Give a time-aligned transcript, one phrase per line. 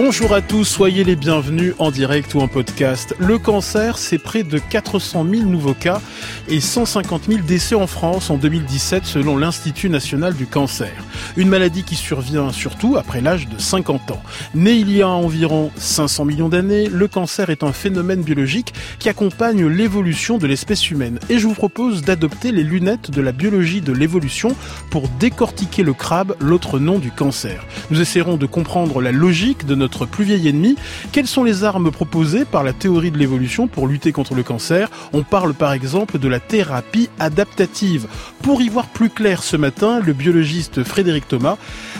[0.00, 3.16] Bonjour à tous, soyez les bienvenus en direct ou en podcast.
[3.18, 6.00] Le cancer, c'est près de 400 000 nouveaux cas
[6.46, 10.92] et 150 000 décès en France en 2017 selon l'Institut national du cancer.
[11.36, 14.22] Une maladie qui survient surtout après l'âge de 50 ans.
[14.54, 19.08] Né il y a environ 500 millions d'années, le cancer est un phénomène biologique qui
[19.08, 21.18] accompagne l'évolution de l'espèce humaine.
[21.28, 24.54] Et je vous propose d'adopter les lunettes de la biologie de l'évolution
[24.90, 27.64] pour décortiquer le crabe, l'autre nom du cancer.
[27.90, 30.76] Nous essaierons de comprendre la logique de notre plus vieil ennemi.
[31.12, 34.88] Quelles sont les armes proposées par la théorie de l'évolution pour lutter contre le cancer?
[35.12, 38.06] On parle par exemple de la thérapie adaptative.
[38.42, 41.56] Pour y voir plus clair ce matin, le biologiste Frédéric Thomas,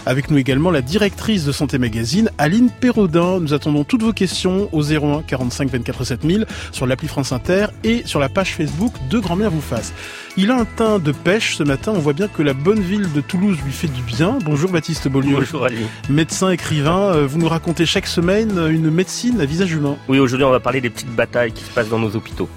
[0.06, 3.40] avec nous également la directrice de Santé Magazine, Aline Perraudin.
[3.40, 8.02] Nous attendons toutes vos questions au 01 45 24 7000 sur l'appli France Inter et
[8.04, 9.92] sur la page Facebook de Grand-Mère vous fasse.
[10.36, 11.92] Il a un teint de pêche ce matin.
[11.94, 14.38] On voit bien que la bonne ville de Toulouse lui fait du bien.
[14.44, 15.36] Bonjour Baptiste Beaulieu.
[15.36, 15.78] Bonjour Ali.
[16.08, 19.96] Médecin, écrivain, euh, vous nous racontez chaque semaine une médecine à visage humain.
[20.08, 22.48] Oui, aujourd'hui on va parler des petites batailles qui se passent dans nos hôpitaux.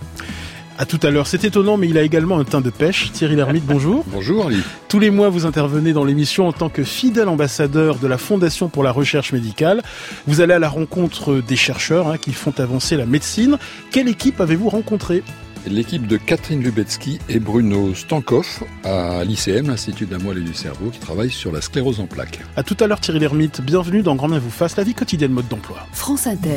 [0.77, 3.11] À tout à l'heure, c'est étonnant, mais il a également un teint de pêche.
[3.11, 4.03] Thierry Lhermitte, bonjour.
[4.11, 4.61] bonjour Ali.
[4.87, 8.69] Tous les mois, vous intervenez dans l'émission en tant que fidèle ambassadeur de la Fondation
[8.69, 9.81] pour la recherche médicale.
[10.27, 13.57] Vous allez à la rencontre des chercheurs hein, qui font avancer la médecine.
[13.91, 15.23] Quelle équipe avez-vous rencontré
[15.67, 20.53] l'équipe de Catherine Lubetsky et Bruno Stankoff à l'ICM, l'Institut de la moelle et du
[20.53, 22.39] cerveau, qui travaille sur la sclérose en plaques.
[22.55, 25.31] À tout à l'heure Thierry Lhermitte, bienvenue dans Grand Bien vous fasse, la vie quotidienne
[25.31, 25.85] mode d'emploi.
[25.93, 26.55] France Inter.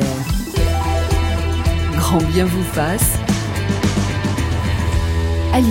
[1.97, 3.19] Grand Bien vous fasse.
[5.55, 5.69] Ali.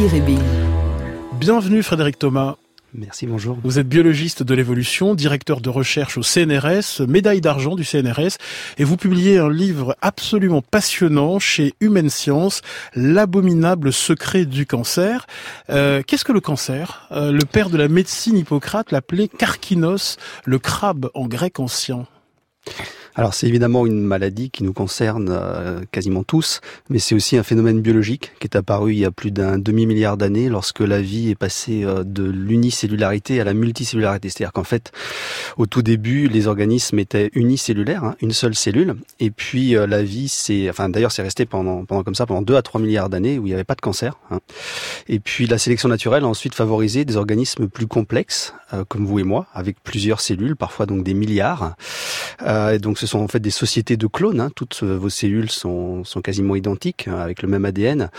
[1.39, 2.57] Bienvenue Frédéric Thomas.
[2.95, 3.59] Merci, bonjour.
[3.63, 8.39] Vous êtes biologiste de l'évolution, directeur de recherche au CNRS, médaille d'argent du CNRS,
[8.79, 12.63] et vous publiez un livre absolument passionnant chez Humaine Science,
[12.95, 15.27] L'abominable secret du cancer.
[15.69, 17.07] Euh, Qu'est-ce que le cancer?
[17.13, 20.17] Euh, Le père de la médecine Hippocrate l'appelait Carkinos,
[20.47, 22.07] le crabe en grec ancien.
[23.17, 26.61] Alors c'est évidemment une maladie qui nous concerne euh, quasiment tous,
[26.91, 30.17] mais c'est aussi un phénomène biologique qui est apparu il y a plus d'un demi-milliard
[30.17, 34.31] d'années lorsque la vie est passée euh, de l'unicellularité à la multicellularité.
[34.31, 34.91] C'est-à-dire qu'en fait,
[35.57, 40.03] au tout début, les organismes étaient unicellulaires, hein, une seule cellule, et puis euh, la
[40.03, 43.11] vie, c'est, enfin d'ailleurs c'est resté pendant, pendant comme ça pendant 2 à 3 milliards
[43.11, 44.19] d'années où il n'y avait pas de cancer.
[44.33, 44.41] Hein.
[45.07, 48.55] Et puis la sélection naturelle a ensuite favorisé des organismes plus complexes,
[48.89, 51.77] comme vous et moi, avec plusieurs cellules, parfois donc des milliards.
[52.45, 54.41] et donc ce sont en fait des sociétés de clones.
[54.41, 54.51] Hein.
[54.55, 58.11] Toutes vos cellules sont, sont quasiment identiques, hein, avec le même ADN.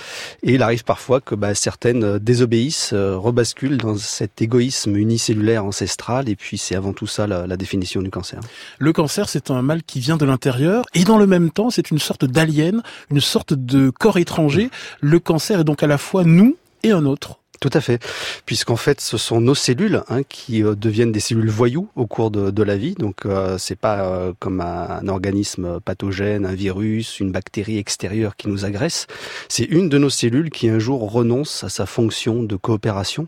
[0.43, 5.65] Et il arrive parfois que bah, certaines euh, désobéissent, euh, rebasculent dans cet égoïsme unicellulaire
[5.65, 6.29] ancestral.
[6.29, 8.39] Et puis c'est avant tout ça la, la définition du cancer.
[8.77, 10.85] Le cancer, c'est un mal qui vient de l'intérieur.
[10.93, 14.69] Et dans le même temps, c'est une sorte d'alien, une sorte de corps étranger.
[15.01, 17.39] Le cancer est donc à la fois nous et un autre.
[17.61, 18.03] Tout à fait,
[18.45, 22.29] puisqu'en fait, ce sont nos cellules hein, qui euh, deviennent des cellules voyous au cours
[22.29, 22.95] de, de la vie.
[22.95, 28.49] Donc, euh, c'est pas euh, comme un, organisme pathogène, un virus, une bactérie extérieure qui
[28.49, 29.07] nous agresse.
[29.47, 33.27] C'est une de nos cellules qui un jour renonce à sa fonction de coopération.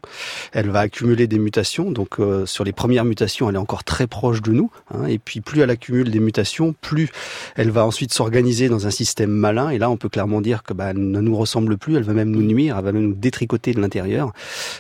[0.52, 1.92] Elle va accumuler des mutations.
[1.92, 4.72] Donc, euh, sur les premières mutations, elle est encore très proche de nous.
[4.94, 7.10] Hein, et puis, plus elle accumule des mutations, plus
[7.56, 9.70] elle va ensuite s'organiser dans un système malin.
[9.70, 11.96] Et là, on peut clairement dire que bah, elle ne nous ressemble plus.
[11.96, 12.78] Elle va même nous nuire.
[12.78, 14.17] Elle va même nous détricoter de l'intérieur.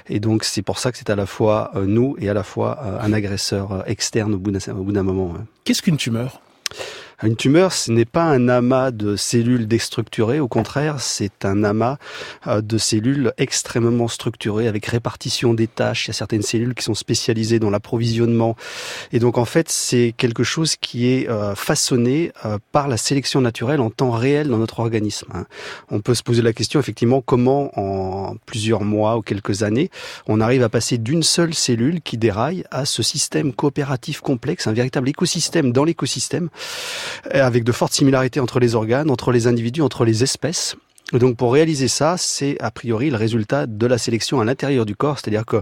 [0.10, 2.44] Et donc c'est pour ça que c'est à la fois euh, nous et à la
[2.44, 5.34] fois euh, un agresseur euh, externe au bout d'un moment.
[5.64, 6.42] Qu'est-ce qu'une tumeur?
[7.24, 11.98] Une tumeur, ce n'est pas un amas de cellules déstructurées, au contraire, c'est un amas
[12.46, 16.06] euh, de cellules extrêmement structurées avec répartition des tâches.
[16.06, 18.56] Il y a certaines cellules qui sont spécialisées dans l'approvisionnement.
[19.12, 23.42] Et donc en fait, c'est quelque chose qui est euh, façonné euh, par la sélection
[23.42, 25.28] naturelle en temps réel dans notre organisme.
[25.34, 25.46] Hein.
[25.90, 29.90] On peut se poser la question effectivement comment en plusieurs mois ou quelques années,
[30.28, 34.74] on arrive à passer d'une seule cellule qui déraille à ce système coopératif complexe, un
[34.74, 36.50] véritable écosystème dans l'écosystème
[37.32, 40.76] avec de fortes similarités entre les organes, entre les individus, entre les espèces.
[41.14, 44.86] Et donc pour réaliser ça, c'est a priori le résultat de la sélection à l'intérieur
[44.86, 45.58] du corps, c'est-à-dire que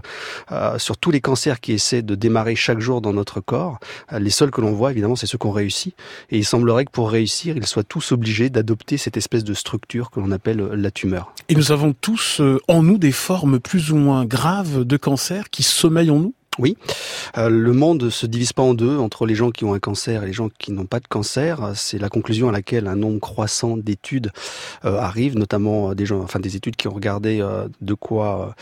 [0.52, 3.80] euh, sur tous les cancers qui essaient de démarrer chaque jour dans notre corps,
[4.12, 5.96] euh, les seuls que l'on voit évidemment c'est ceux qu'on réussit.
[6.32, 10.10] Et il semblerait que pour réussir, ils soient tous obligés d'adopter cette espèce de structure
[10.10, 11.32] que l'on appelle euh, la tumeur.
[11.48, 15.62] Et nous avons tous en nous des formes plus ou moins graves de cancer qui
[15.62, 16.34] sommeillent en nous?
[16.58, 16.78] Oui,
[17.38, 20.24] euh, le monde se divise pas en deux entre les gens qui ont un cancer
[20.24, 21.72] et les gens qui n'ont pas de cancer.
[21.76, 24.32] C'est la conclusion à laquelle un nombre croissant d'études
[24.86, 28.56] euh, arrive, notamment des gens, enfin des études qui ont regardé euh, de quoi,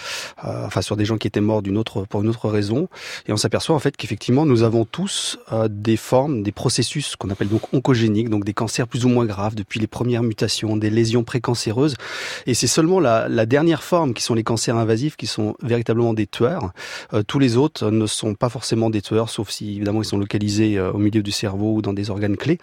[0.43, 2.87] euh, enfin sur des gens qui étaient morts d'une autre pour une autre raison,
[3.27, 7.29] et on s'aperçoit en fait qu'effectivement nous avons tous euh, des formes, des processus qu'on
[7.29, 10.89] appelle donc oncogéniques, donc des cancers plus ou moins graves depuis les premières mutations, des
[10.89, 11.95] lésions précancéreuses,
[12.47, 16.13] et c'est seulement la, la dernière forme qui sont les cancers invasifs qui sont véritablement
[16.13, 16.71] des tueurs.
[17.13, 20.17] Euh, tous les autres ne sont pas forcément des tueurs, sauf si évidemment ils sont
[20.17, 22.59] localisés euh, au milieu du cerveau ou dans des organes clés.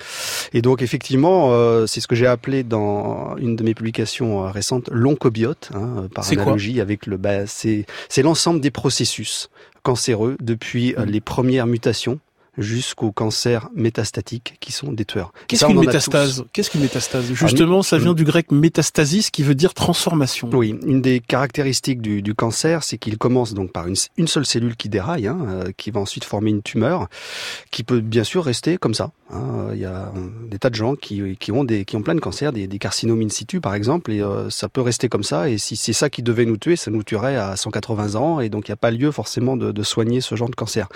[0.53, 4.51] Et donc effectivement, euh, c'est ce que j'ai appelé dans une de mes publications euh,
[4.51, 7.17] récentes l'oncobiote, hein, par analogie avec le.
[7.17, 7.87] Bah, c'est
[8.23, 9.51] l'ensemble des processus
[9.83, 11.05] cancéreux depuis Mhm.
[11.05, 12.19] les premières mutations
[12.59, 15.33] jusqu'aux cancers métastatiques qui sont des tueurs.
[15.47, 16.45] Qu'est-ce qu'une métastase?
[16.53, 17.25] Qu'est-ce qu'une métastase?
[17.33, 18.17] Justement, ça vient Mm.
[18.17, 20.51] du grec métastasis qui veut dire transformation.
[20.53, 24.47] Oui, une des caractéristiques du, du cancer, c'est qu'il commence donc par une, une seule
[24.47, 27.09] cellule qui déraille, hein, euh, qui va ensuite former une tumeur,
[27.71, 29.13] qui peut bien sûr rester comme ça.
[29.31, 29.69] hein.
[29.73, 32.15] Il y a euh, des tas de gens qui, qui ont des qui ont plein
[32.17, 35.23] de cancers, des, des carcinomes in situ par exemple, et euh, ça peut rester comme
[35.23, 35.49] ça.
[35.49, 38.49] Et si c'est ça qui devait nous tuer, ça nous tuerait à 180 ans, et
[38.49, 40.89] donc il n'y a pas lieu forcément de, de soigner ce genre de cancer.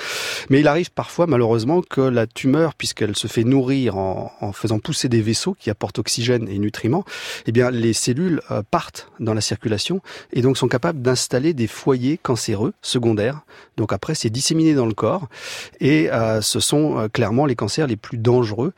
[0.51, 1.44] Mais il arrive parfois malheureusement
[1.89, 6.49] que la tumeur, puisqu'elle se fait nourrir en, faisant pousser des vaisseaux qui apportent oxygène
[6.49, 7.05] et nutriments,
[7.47, 10.01] eh bien les cellules euh, partent dans la circulation
[10.33, 13.41] et donc sont capables d'installer des foyers cancéreux secondaires.
[13.77, 15.29] Donc après, c'est disséminé dans le corps
[15.81, 18.73] et euh, ce sont euh, clairement les cancers les plus dangereux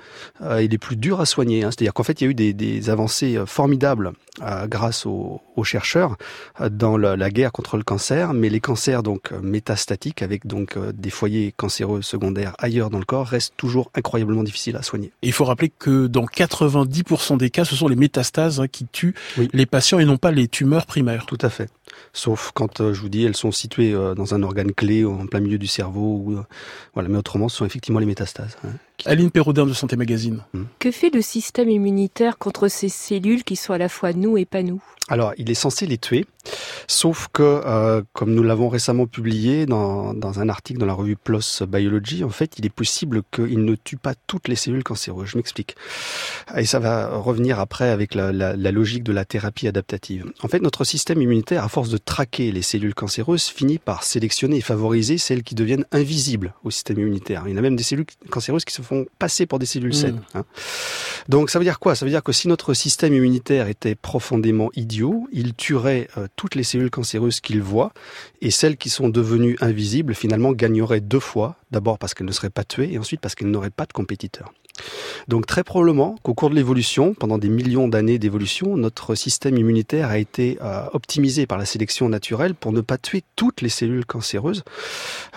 [0.59, 1.65] et les plus durs à soigner.
[1.65, 1.71] hein.
[1.71, 4.13] C'est-à-dire qu'en fait, il y a eu des, avancées formidables
[4.67, 6.17] grâce aux, chercheurs
[6.71, 11.11] dans la, la guerre contre le cancer, mais les cancers donc métastatiques avec donc des
[11.11, 15.13] foyers cancéreux secondaires ailleurs dans le corps restent toujours incroyablement difficiles à soigner.
[15.23, 18.87] Et il faut rappeler que dans 90% des cas, ce sont les métastases hein, qui
[18.87, 19.49] tuent Oui.
[19.53, 21.27] les patients et non pas les tumeurs primaires.
[21.27, 21.69] Tout à fait.
[22.13, 25.27] Sauf quand euh, je vous dis elles sont situées euh, dans un organe clé en
[25.27, 26.43] plein milieu du cerveau ou euh,
[26.95, 28.57] voilà, mais autrement ce sont effectivement les métastases.
[28.65, 28.71] hein,
[29.05, 30.43] Aline Perraudin de Santé Magazine.
[30.79, 34.47] Que fait le système immunitaire contre ces cellules qui sont à la fois nous et
[34.47, 34.83] pas nous?
[35.09, 36.27] Alors, il est censé les tuer,
[36.89, 41.15] sauf que, euh, comme nous l'avons récemment publié dans, dans un article dans la revue
[41.15, 45.29] PLOS Biology, en fait, il est possible qu'il ne tue pas toutes les cellules cancéreuses.
[45.29, 45.77] Je m'explique.
[46.57, 50.25] Et ça va revenir après avec la, la- la logique de la thérapie adaptative.
[50.43, 54.57] En fait, notre système immunitaire, à force de traquer les cellules cancéreuses, finit par sélectionner
[54.57, 57.45] et favoriser celles qui deviennent invisibles au système immunitaire.
[57.47, 59.91] Il y en a même des cellules cancéreuses qui se font passer pour des cellules
[59.91, 59.93] Mmh.
[59.93, 60.23] saines.
[60.35, 60.45] hein.
[61.29, 61.95] Donc ça veut dire quoi?
[61.95, 66.55] Ça veut dire que si notre système immunitaire était profondément idiot, il tuerait euh, toutes
[66.55, 67.93] les cellules cancéreuses qu'il voit
[68.41, 72.51] et celles qui sont devenues invisibles finalement gagneraient deux fois, d'abord parce qu'elles ne seraient
[72.51, 74.53] pas tuées et ensuite parce qu'elles n'auraient pas de compétiteurs.
[75.29, 80.09] Donc très probablement qu'au cours de l'évolution, pendant des millions d'années d'évolution, notre système immunitaire
[80.09, 84.07] a été euh, optimisé par la sélection naturelle pour ne pas tuer toutes les cellules
[84.07, 84.65] cancéreuses,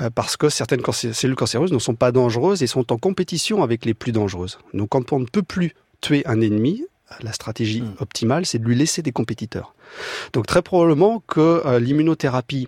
[0.01, 3.85] euh, parce que certaines cellules cancéreuses ne sont pas dangereuses et sont en compétition avec
[3.85, 4.59] les plus dangereuses.
[4.73, 6.85] Donc quand on ne peut plus tuer un ennemi,
[7.21, 7.95] la stratégie Mm.
[7.99, 9.73] optimale, c'est de lui laisser des compétiteurs.
[10.33, 12.67] Donc très probablement que euh, l'immunothérapie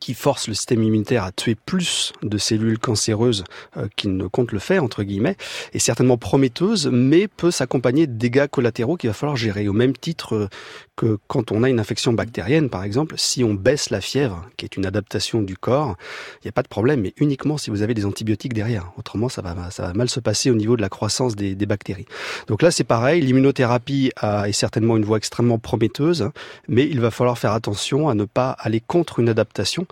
[0.00, 3.44] qui force le système immunitaire à tuer plus de cellules cancéreuses
[3.76, 5.36] euh, qu'il ne compte le faire, entre guillemets,
[5.72, 9.68] est certainement prometteuse, mais peut s'accompagner de dégâts collatéraux qu'il va falloir gérer.
[9.68, 10.48] Au même titre euh,
[10.96, 14.64] que quand on a une infection bactérienne, par exemple, si on baisse la fièvre, qui
[14.64, 15.96] est une adaptation du corps,
[16.42, 18.92] il n'y a pas de problème, mais uniquement si vous avez des antibiotiques derrière.
[18.96, 21.66] Autrement, ça va, ça va mal se passer au niveau de la croissance des, des
[21.66, 22.06] bactéries.
[22.46, 26.30] Donc là, c'est pareil, l'immunothérapie a- est certainement une voie extrêmement prometteuse,
[26.68, 29.86] mais il va falloir faire attention à ne pas aller contre une adaptation,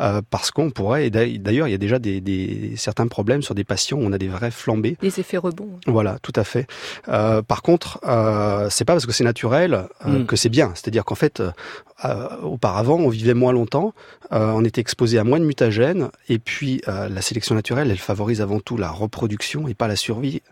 [0.00, 3.54] euh, parce qu'on pourrait, et d'ailleurs, il y a déjà des, des- certains problèmes sur
[3.56, 4.96] des patients où on a des vrais flambées.
[5.02, 5.80] Les effets rebonds.
[5.86, 6.66] Voilà, tout à fait.
[7.08, 10.26] Euh, par contre, euh, c'est pas parce que c'est naturel euh, Mm.
[10.28, 10.70] Que c'est bien.
[10.76, 11.42] C'est-à-dire qu'en fait,
[12.04, 13.92] euh, auparavant, on vivait moins longtemps,
[14.32, 17.98] euh, on était exposé à moins de mutagènes, et puis euh, la sélection naturelle, elle
[17.98, 20.42] favorise avant tout la reproduction et pas la survie.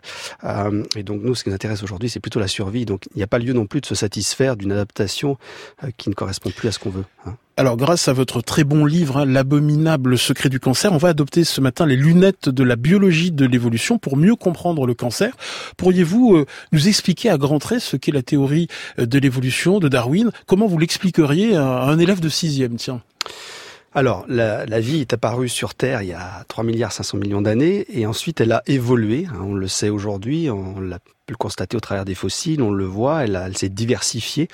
[0.43, 2.85] Euh, et donc nous, ce qui nous intéresse aujourd'hui, c'est plutôt la survie.
[2.85, 5.37] Donc il n'y a pas lieu non plus de se satisfaire d'une adaptation
[5.83, 7.05] euh, qui ne correspond plus à ce qu'on veut.
[7.25, 7.35] hein.
[7.59, 11.43] Alors, grâce à votre très bon livre, hein, L'abominable secret du cancer, on va adopter
[11.43, 15.35] ce matin les lunettes de la biologie de l'évolution pour mieux comprendre le cancer.
[15.75, 18.67] Pourriez-vous euh, nous expliquer à grands traits ce qu'est la théorie
[18.99, 20.29] de l'évolution de Darwin?
[20.45, 21.36] Comment vous l'expliqueriez?
[21.45, 23.01] À un élève de sixième Tiens.
[23.93, 27.85] Alors, la, vie est apparue sur Terre il y a 3 milliards 500 millions d'années,
[27.89, 29.25] et ensuite elle a évolué.
[29.27, 32.71] hein, on le sait aujourd'hui, on l'a pu le constater au travers des fossiles, on
[32.71, 34.47] le voit, elle, s'est diversifiée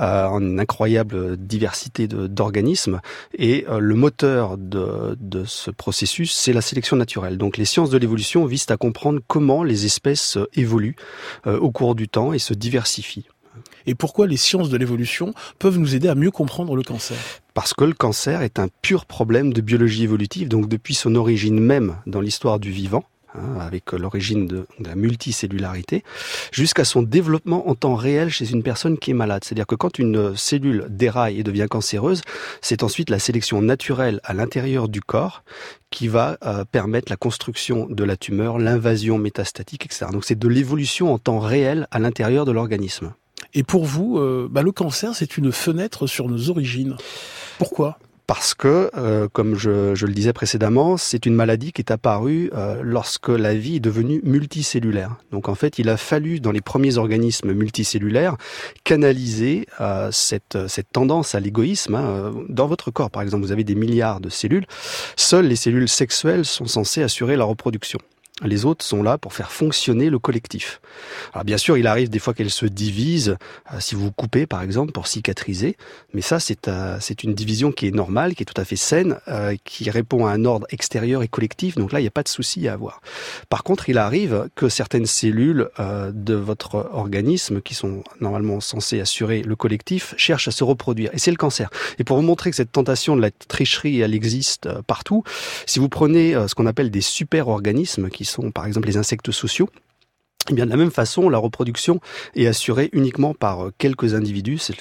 [0.00, 3.00] euh, en une incroyable diversité d'organismes.
[3.34, 7.38] Et euh, le moteur de, ce processus, c'est la sélection naturelle.
[7.38, 10.96] Donc les sciences de l'évolution visent à comprendre comment les espèces euh, évoluent
[11.46, 13.28] au cours du temps et se diversifient.
[13.86, 17.16] Et pourquoi les sciences de l'évolution peuvent nous aider à mieux comprendre le cancer
[17.54, 21.60] parce que le cancer est un pur problème de biologie évolutive, donc depuis son origine
[21.60, 26.02] même dans l'histoire du vivant, hein, avec l'origine de, la multicellularité,
[26.50, 29.44] jusqu'à son développement en temps réel chez une personne qui est malade.
[29.44, 32.22] C'est-à-dire que quand une cellule déraille et devient cancéreuse,
[32.62, 35.44] c'est ensuite la sélection naturelle à l'intérieur du corps
[35.90, 40.06] qui va euh, permettre la construction de la tumeur, l'invasion métastatique, etc.
[40.10, 43.12] Donc c'est de l'évolution en temps réel à l'intérieur de l'organisme.
[43.54, 46.96] Et pour vous, euh, bah, le cancer, c'est une fenêtre sur nos origines.
[47.58, 47.98] Pourquoi?
[48.26, 52.80] Parce que, euh, comme je, le disais précédemment, c'est une maladie qui est apparue euh,
[52.82, 55.16] lorsque la vie est devenue multicellulaire.
[55.32, 58.36] Donc en fait, il a fallu, dans les premiers organismes multicellulaires,
[58.84, 61.96] canaliser euh, cette, cette tendance à l'égoïsme.
[61.96, 62.32] Hein.
[62.48, 64.66] Dans votre corps, par exemple, vous avez des milliards de cellules.
[65.16, 67.98] Seules les cellules sexuelles sont censées assurer la reproduction.
[68.40, 70.80] Les autres sont là pour faire fonctionner le collectif.
[71.34, 73.36] Alors bien sûr, il arrive des fois qu'elles se divisent,
[73.72, 75.76] euh, si vous coupez par exemple pour cicatriser,
[76.14, 78.76] mais ça c'est euh, c'est une division qui est normale, qui est tout à fait
[78.76, 82.12] saine, euh, qui répond à un ordre extérieur et collectif, donc là il n'y a
[82.12, 83.02] pas de souci à avoir.
[83.50, 89.42] Par contre, il arrive que certaines cellules de votre organisme, qui sont normalement censées assurer
[89.42, 91.70] le collectif, cherchent à se reproduire, et c'est le cancer.
[91.98, 95.22] Et pour vous montrer que cette tentation de la tricherie, elle existe partout,
[95.66, 99.68] si vous prenez ce qu'on appelle des super-organismes, qui sont par exemple les insectes sociaux,
[100.50, 102.00] eh bien de la même façon, la reproduction
[102.34, 104.74] est assurée uniquement par euh, quelques individus, c'est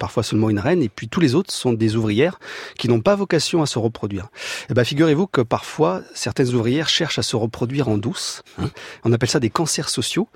[0.00, 2.40] parfois seulement une reine, et puis tous les autres sont des ouvrières
[2.76, 4.28] qui n'ont pas vocation à se reproduire.
[4.68, 8.42] Eh bien figurez-vous que parfois certaines ouvrières cherchent à se reproduire en douce.
[8.60, 8.68] Hein.
[9.04, 10.28] On appelle ça des cancers sociaux.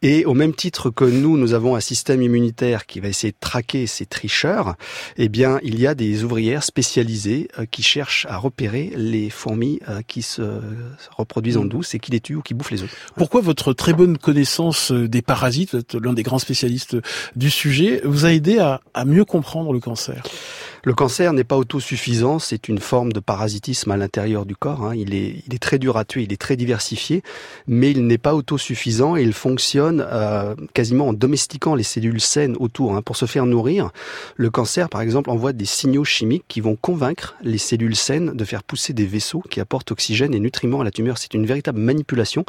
[0.00, 3.38] Et au même titre que nous, nous avons un système immunitaire qui va essayer de
[3.38, 4.76] traquer ces tricheurs.
[5.18, 9.80] Eh bien, il y a des ouvrières spécialisées euh, qui cherchent à repérer les fourmis
[9.88, 10.42] euh, qui se
[11.10, 12.94] reproduisent en douce et qui les tuent ou qui bouffent les autres.
[13.16, 16.96] Pourquoi votre très connaissance euh, des parasites, l'un des grands spécialistes
[17.34, 20.22] du sujet, vous a aidé à mieux comprendre le cancer
[20.86, 24.84] le cancer n'est pas autosuffisant, c'est une forme de parasitisme à l'intérieur du corps.
[24.84, 24.94] Hein.
[24.94, 27.24] Il, est, très dur à tuer, il est très diversifié,
[27.66, 32.54] mais il n'est pas autosuffisant et il fonctionne euh, quasiment en domestiquant les cellules saines
[32.60, 32.94] autour.
[32.94, 33.02] Hein.
[33.02, 33.90] Pour se faire nourrir,
[34.36, 38.44] le cancer, par exemple, envoie des signaux chimiques qui vont convaincre les cellules saines de
[38.44, 41.18] faire pousser des vaisseaux qui apportent oxygène et nutriments à la tumeur.
[41.18, 42.44] C'est une véritable manipulation,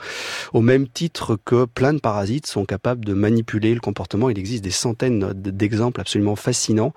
[0.54, 4.30] au même titre que plein de parasites sont capables de manipuler le comportement.
[4.30, 6.94] Il existe des centaines d'exemples absolument fascinants.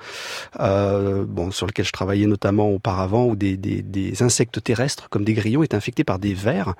[0.60, 5.34] Euh, bon, sur lequel je travaillais notamment auparavant, où des, des, insectes terrestres, comme des
[5.34, 6.74] grillons, étaient infectés par des vers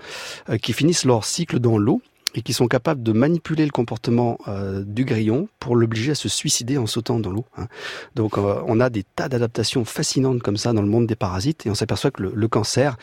[0.48, 2.02] euh, qui finissent leur cycle dans l'eau
[2.34, 6.28] et qui sont capables de manipuler le comportement euh, du grillon pour l'obliger à se
[6.28, 7.44] suicider en sautant dans l'eau.
[7.56, 7.66] Hein.
[8.14, 11.66] Donc euh, on a des tas d'adaptations fascinantes comme ça dans le monde des parasites
[11.66, 12.96] et on s'aperçoit que le, cancer,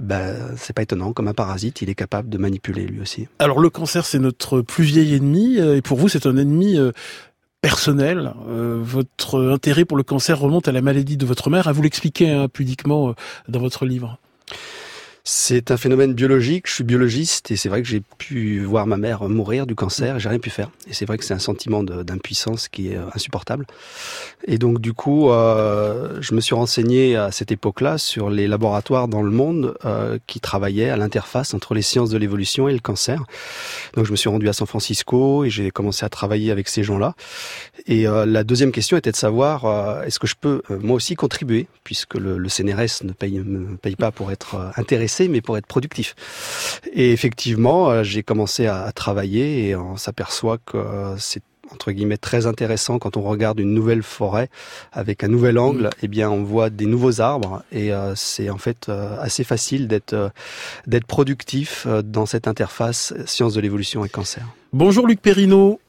[0.00, 3.28] ben, c'est pas étonnant, comme un parasite, il est capable de manipuler lui aussi.
[3.38, 6.78] Alors le cancer c'est notre plus vieil ennemi et pour vous c'est un ennemi
[7.60, 8.32] personnel.
[8.48, 11.68] Euh, votre intérêt pour le cancer remonte à la maladie de votre mère.
[11.68, 13.12] À vous l'expliquer hein, pudiquement euh,
[13.48, 14.18] dans votre livre.
[15.22, 16.66] C'est un phénomène biologique.
[16.66, 20.18] Je suis biologiste et c'est vrai que j'ai pu voir ma mère mourir du cancer
[20.18, 20.70] j'ai rien pu faire.
[20.88, 23.66] Et c'est vrai que c'est un sentiment d'impuissance qui est euh, insupportable.
[24.46, 29.08] Et donc du coup, euh, je me suis renseigné à cette époque-là sur les laboratoires
[29.08, 32.78] dans le monde euh, qui travaillaient à l'interface entre les sciences de l'évolution et le
[32.78, 33.24] cancer.
[33.94, 36.82] Donc je me suis rendu à San Francisco et j'ai commencé à travailler avec ces
[36.82, 37.14] gens-là.
[37.86, 42.14] Et la deuxième question était de savoir est-ce que je peux moi aussi contribuer puisque
[42.14, 46.14] le, CNRS ne paye, me paye pas pour être intéressé mais pour être productif.
[46.92, 52.46] Et effectivement, euh, j'ai commencé à, travailler et on s'aperçoit que c'est entre guillemets très
[52.46, 54.48] intéressant quand on regarde une nouvelle forêt
[54.92, 55.90] avec un nouvel angle, mmh.
[56.02, 59.88] eh bien on voit des nouveaux arbres et euh, c'est en fait euh, assez facile
[59.88, 60.28] d'être euh,
[60.86, 64.44] d'être productif dans cette interface sciences de l'évolution et cancer.
[64.72, 65.80] Bonjour Luc Perrineau.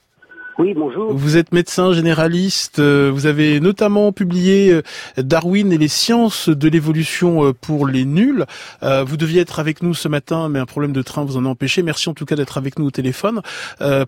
[0.57, 1.13] Oui, bonjour.
[1.13, 2.79] Vous êtes médecin généraliste.
[2.79, 4.81] Euh, vous avez notamment publié euh,
[5.17, 8.45] Darwin et les sciences de l'évolution euh, pour les nuls.
[8.81, 11.49] Vous deviez être avec nous ce matin, mais un problème de train vous en a
[11.49, 11.83] empêché.
[11.83, 13.41] Merci en tout cas d'être avec nous au téléphone.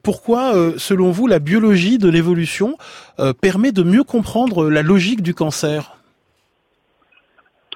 [0.03, 2.77] Pourquoi, selon vous, la biologie de l'évolution
[3.41, 5.97] permet de mieux comprendre la logique du cancer?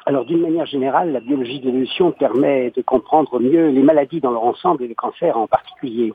[0.06, 4.32] Alors d'une manière générale, la biologie de l'évolution permet de comprendre mieux les maladies dans
[4.32, 6.14] leur ensemble et le cancer en particulier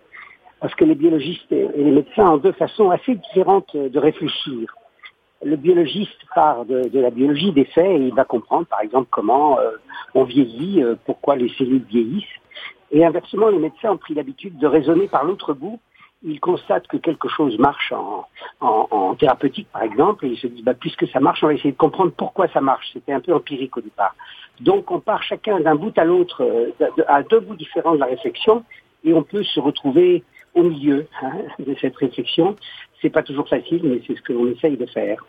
[0.62, 4.72] parce que les biologistes et les médecins ont deux façons assez différentes de réfléchir.
[5.44, 9.58] Le biologiste part de, la biologie des faits et il va comprendre par exemple comment
[9.58, 9.72] euh,
[10.14, 12.38] on vieillit, euh, pourquoi les cellules vieillissent.
[12.92, 15.80] Et inversement, les médecins ont pris l'habitude de raisonner par l'autre bout.
[16.22, 18.24] Ils constatent que quelque chose marche en,
[18.60, 21.54] en, en thérapeutique, par exemple, et ils se disent, bah, puisque ça marche, on va
[21.54, 22.88] essayer de comprendre pourquoi ça marche.
[22.92, 24.14] C'était un peu empirique au départ.
[24.60, 26.70] Donc, on part chacun d'un bout à l'autre, euh,
[27.08, 28.62] à deux bouts différents de la réflexion,
[29.02, 30.22] et on peut se retrouver
[30.54, 32.56] au milieu hein, de cette réflexion.
[33.00, 35.24] C'est pas toujours facile, mais c'est ce que l'on essaye de faire.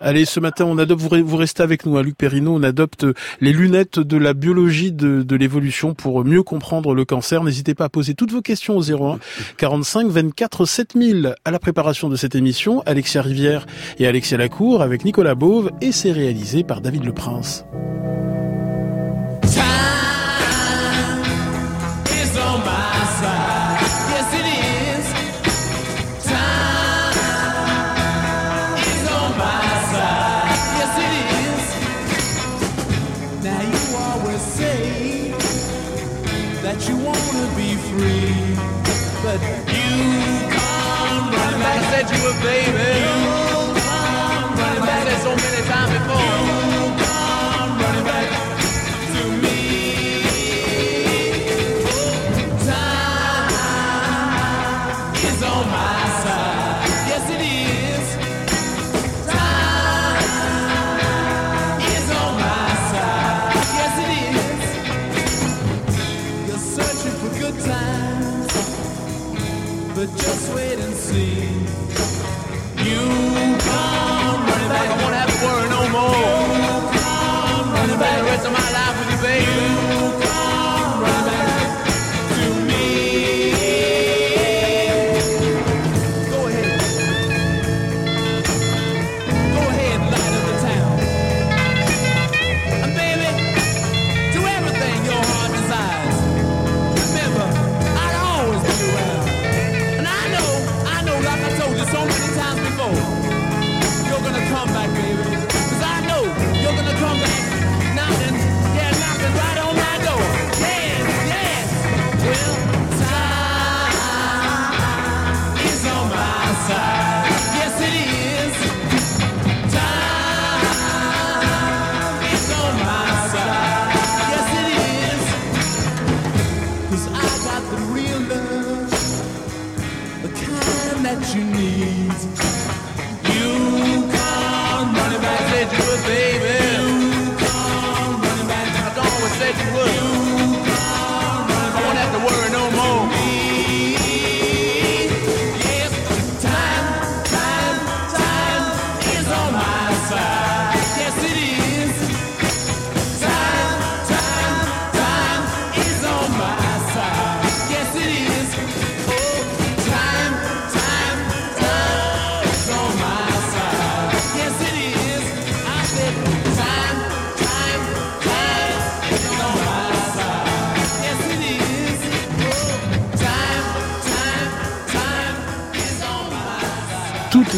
[0.00, 3.04] Allez, ce matin, on adopte, vous restez avec nous, hein, Luc Perrineau, on adopte
[3.40, 7.44] les lunettes de la biologie de, de l'évolution pour mieux comprendre le cancer.
[7.44, 9.18] N'hésitez pas à poser toutes vos questions au 01
[9.58, 11.34] 45 24 7000.
[11.44, 13.66] À la préparation de cette émission, Alexia Rivière
[13.98, 17.66] et Alexia Lacour avec Nicolas Beauve et c'est réalisé par David Le Prince.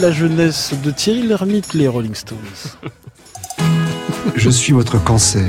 [0.03, 2.39] La jeunesse de Thierry Lhermitte, les Rolling Stones.
[4.35, 5.47] Je suis votre cancer.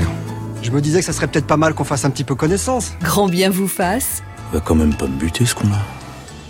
[0.62, 2.92] Je me disais que ça serait peut-être pas mal qu'on fasse un petit peu connaissance.
[3.02, 4.22] Grand bien vous fasse.
[4.52, 5.82] Va quand même pas me buter ce qu'on a.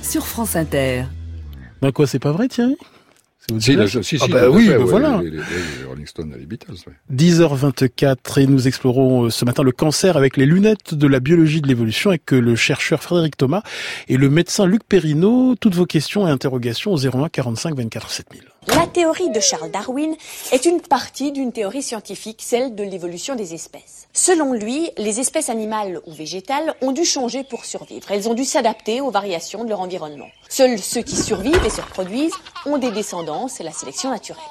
[0.03, 1.05] Sur France Inter.
[1.81, 2.77] Ben quoi, c'est pas vrai Thierry?
[3.59, 5.23] Si, si, ah bah oui, bah voilà.
[5.23, 5.39] Les,
[6.09, 6.75] Stones, les Beatles.
[7.13, 11.61] 10h24 et nous explorons euh, ce matin le cancer avec les lunettes de la biologie
[11.61, 13.63] de l'évolution avec le chercheur Frédéric Thomas
[14.09, 15.55] et le médecin Luc Perrineau.
[15.61, 18.43] Toutes vos questions et interrogations au 01 45 24 7000.
[18.69, 20.15] La théorie de Charles Darwin
[20.53, 24.09] est une partie d'une théorie scientifique, celle de l'évolution des espèces.
[24.15, 28.11] Selon lui, les espèces animales ou végétales ont dû changer pour survivre.
[28.11, 30.29] Elles ont dû s'adapter aux variations de leur environnement.
[30.49, 34.43] Seuls ceux qui survivent et se reproduisent ont des descendants, c'est la sélection naturelle.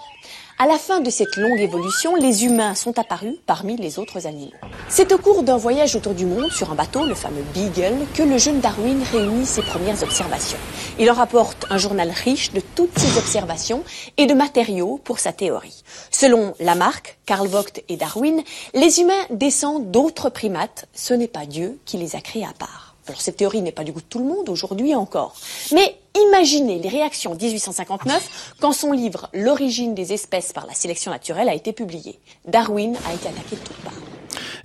[0.60, 4.52] À la fin de cette longue évolution, les humains sont apparus parmi les autres animaux.
[4.88, 8.22] C'est au cours d'un voyage autour du monde sur un bateau, le fameux Beagle, que
[8.22, 10.60] le jeune Darwin réunit ses premières observations.
[11.00, 13.84] Il leur apporte un journal riche de toutes ses observations
[14.18, 15.84] et de matériaux pour sa théorie.
[16.12, 18.44] Selon Lamarck, Karl Vogt et Darwin,
[18.76, 22.96] les humains descendent d'autres primates, ce n'est pas Dieu qui les a créés à part.
[23.08, 25.36] Alors cette théorie n'est pas du goût de tout le monde aujourd'hui encore.
[25.74, 31.50] Mais imaginez les réactions 1859 quand son livre L'origine des espèces par la sélection naturelle
[31.50, 32.20] a été publié.
[32.48, 33.94] Darwin a été attaqué de toutes parts.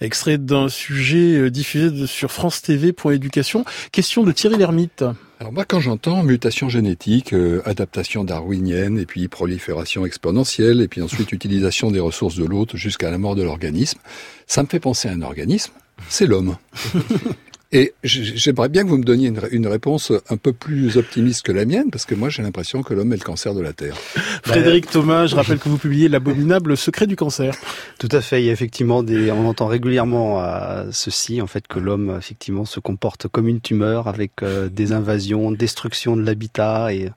[0.00, 3.64] Extrait d'un sujet euh, diffusé sur France TV pour éducation.
[3.92, 5.04] Question de Thierry Lhermitte.
[5.40, 11.02] Alors moi, quand j'entends mutation génétique, euh, adaptation darwinienne, et puis prolifération exponentielle, et puis
[11.02, 13.98] ensuite utilisation des ressources de l'autre jusqu'à la mort de l'organisme,
[14.46, 15.72] ça me fait penser à un organisme,
[16.08, 16.56] c'est l'homme.
[17.70, 21.66] Et j'aimerais bien que vous me donniez une, réponse un peu plus optimiste que la
[21.66, 23.94] mienne, parce que moi j'ai l'impression que l'homme est le cancer de la Terre.
[24.42, 27.54] Frédéric Thomas, je rappelle que vous publiez l'abominable secret du cancer.
[27.98, 28.40] Tout à fait.
[28.40, 32.64] Il y a effectivement des, on entend régulièrement à ceci, en fait, que l'homme effectivement
[32.64, 37.10] se comporte comme une tumeur avec euh, des invasions, destruction de l'habitat, et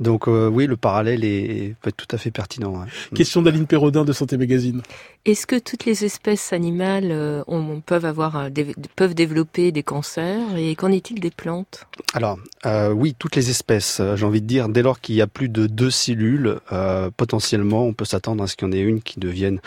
[0.00, 2.84] donc euh, oui, le parallèle est peut être tout à fait pertinent.
[3.14, 4.82] Question d'Aline Perrodin de Santé Magazine.
[5.24, 7.42] Est-ce que toutes les espèces animales euh,
[7.84, 8.48] peuvent avoir,
[8.96, 11.86] peuvent développer des cancers et qu'en est-il des plantes?
[12.14, 15.22] Alors euh, oui, toutes les espèces, euh, j'ai envie de dire, dès lors qu'il y
[15.22, 18.72] a plus de deux cellules, euh, potentiellement on peut s'attendre à ce qu'il y en
[18.72, 19.60] ait une qui devienne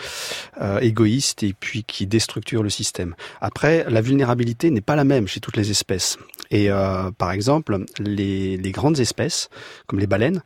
[0.80, 3.14] égoïste et puis qui déstructure le système.
[3.40, 6.18] Après, la vulnérabilité n'est pas la même chez toutes les espèces.
[6.52, 6.68] Et
[7.18, 9.48] par exemple, les, les grandes espèces,
[9.86, 10.42] comme les baleines,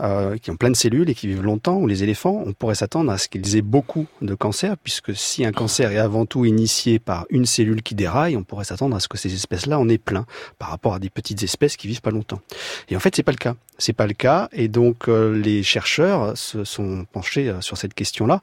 [0.00, 2.74] euh, qui ont plein de cellules et qui vivent longtemps, ou les éléphants, on pourrait
[2.74, 6.44] s'attendre à ce qu'ils aient beaucoup de cancers, puisque si un cancer est avant tout
[6.44, 9.88] initié par une cellule qui déraille, on pourrait s'attendre à ce que ces espèces-là en
[9.88, 10.26] aient plein,
[10.58, 12.40] par rapport à des petites espèces qui vivent pas longtemps.
[12.88, 13.54] Et en fait, c'est pas le cas.
[13.78, 17.94] C'est pas le cas, et donc euh, les chercheurs se sont penchés euh, sur cette
[17.94, 18.40] question-là.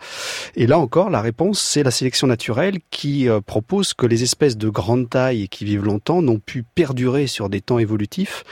[0.56, 4.69] Et là encore, la réponse, c'est la sélection naturelle qui propose que les espèces de
[4.69, 6.63] grande taille et qui vivent longtemps n'ont pu
[7.27, 8.43] sur des temps évolutifs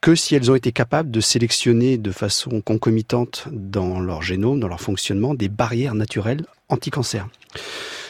[0.00, 4.68] que si elles ont été capables de sélectionner de façon concomitantes dans leur génome, dans
[4.68, 7.28] leur fonctionnement, des barrières naturelles anti-cancer.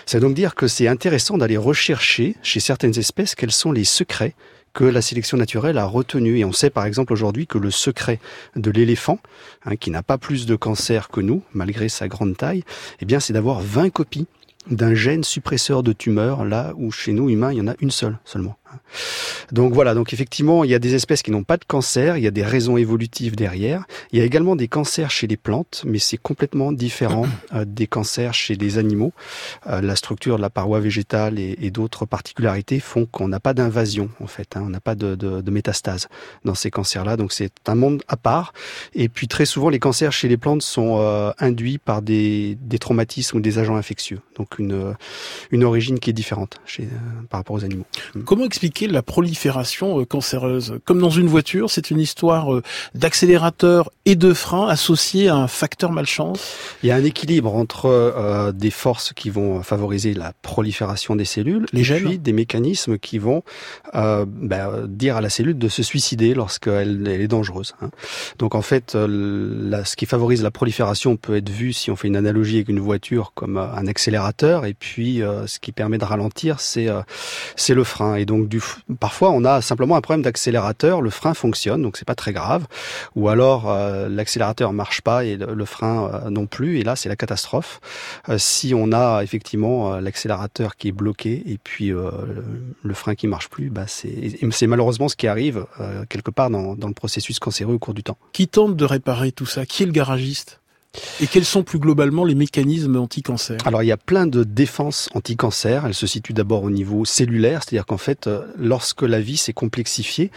[0.04, 3.84] Ça veut donc dire que c'est intéressant d'aller rechercher chez certaines espèces quels sont les
[3.84, 4.34] secrets
[4.74, 6.38] que la sélection naturelle a retenus.
[6.38, 8.20] Et on sait par exemple aujourd'hui que le secret
[8.54, 9.18] de l'éléphant,
[9.64, 12.62] hein, qui n'a pas plus de cancer que nous, malgré sa grande taille,
[13.00, 14.26] eh bien c'est d'avoir 20 copies
[14.70, 17.90] d'un gène suppresseur de tumeurs, là où chez nous humains, il y en a une
[17.90, 18.56] seule seulement.
[19.52, 22.24] Donc voilà, donc effectivement, il y a des espèces qui n'ont pas de cancer, il
[22.24, 23.84] y a des raisons évolutives derrière.
[24.12, 27.86] Il y a également des cancers chez les plantes, mais c'est complètement différent euh, des
[27.86, 29.12] cancers chez les animaux.
[29.66, 34.08] Euh, la structure de la paroi végétale et, d'autres particularités font qu'on n'a pas d'invasion,
[34.20, 34.56] en fait.
[34.56, 34.62] Hein.
[34.64, 36.08] on n'a pas de, de, métastase
[36.44, 37.16] dans ces cancers-là.
[37.16, 38.52] Donc c'est un monde à part.
[38.94, 42.78] Et puis très souvent, les cancers chez les plantes sont euh, induits par des, des,
[42.78, 44.20] traumatismes ou des agents infectieux.
[44.36, 44.94] Donc une,
[45.50, 46.88] une origine qui est différente chez,
[47.28, 47.84] par rapport aux animaux.
[48.24, 50.78] Comment expliquer la prolifération euh, cancéreuse.
[50.86, 52.62] Comme dans une voiture, c'est une histoire euh,
[52.94, 56.54] d'accélérateur et de frein associés à un facteur malchance.
[56.82, 61.26] Il y a un équilibre entre euh, des forces qui vont favoriser la prolifération des
[61.26, 63.42] cellules Les et puis des mécanismes qui vont
[63.92, 67.74] ben, dire à la cellule de se suicider lorsqu'elle est dangereuse.
[67.82, 67.90] Hein.
[68.38, 72.16] Donc en fait, ce qui favorise la prolifération peut être vu si on fait une
[72.16, 76.88] analogie avec une voiture comme un accélérateur et puis ce qui permet de ralentir, c'est
[77.56, 78.16] c'est le frein.
[78.16, 78.60] Et donc du,
[79.00, 82.66] parfois on a simplement un problème d'accélérateur, le frein fonctionne, donc c'est pas très grave,
[83.14, 87.08] ou alors euh, l'accélérateur marche pas et le, frein euh, non plus, et là c'est
[87.08, 87.80] la catastrophe.
[88.28, 93.48] Euh, si on a effectivement l'accélérateur qui est bloqué et puis le, frein qui marche
[93.48, 95.66] plus, bah c'est malheureusement ce qui arrive
[96.08, 98.16] quelque part dans le processus cancéreux au cours du temps.
[98.32, 99.66] Qui tente de réparer tout ça?
[99.66, 100.60] Qui est le garagiste?
[101.20, 103.58] Et quels sont plus globalement les mécanismes anti-cancer?
[103.64, 105.86] Alors il y a plein de défenses anti-cancer.
[105.86, 109.52] Elles se situent d'abord au niveau cellulaire, c'est-à-dire qu'en fait, euh, lorsque la vie s'est
[109.52, 110.30] complexifiée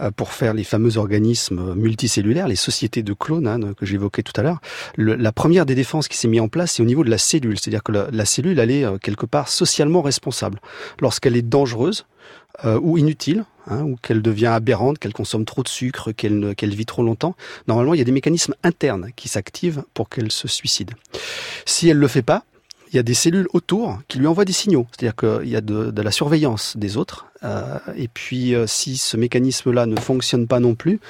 [0.00, 4.38] euh, pour faire les fameux organismes multicellulaires, les sociétés de clones hein, que j'évoquais tout
[4.40, 4.60] à l'heure,
[4.96, 7.58] la première des défenses qui s'est mise en place, c'est au niveau de la cellule,
[7.58, 10.60] c'est-à-dire que la, cellule, elle est euh, quelque part socialement responsable.
[11.00, 12.06] Lorsqu'elle est dangereuse,
[12.64, 17.02] ou inutile, hein, ou qu'elle devient aberrante, qu'elle consomme trop de sucre, qu'elle vit trop
[17.02, 17.34] longtemps,
[17.66, 20.92] normalement il y a des mécanismes internes qui s'activent pour qu'elle se suicide.
[21.64, 22.44] Si elle le fait pas,
[22.92, 25.62] il y a des cellules autour qui lui envoient des signaux, c'est-à-dire qu'il y a
[25.62, 27.26] de, la surveillance des autres.
[27.42, 31.00] Euh, et puis, euh, si ce mécanisme-là ne fonctionne pas non plus,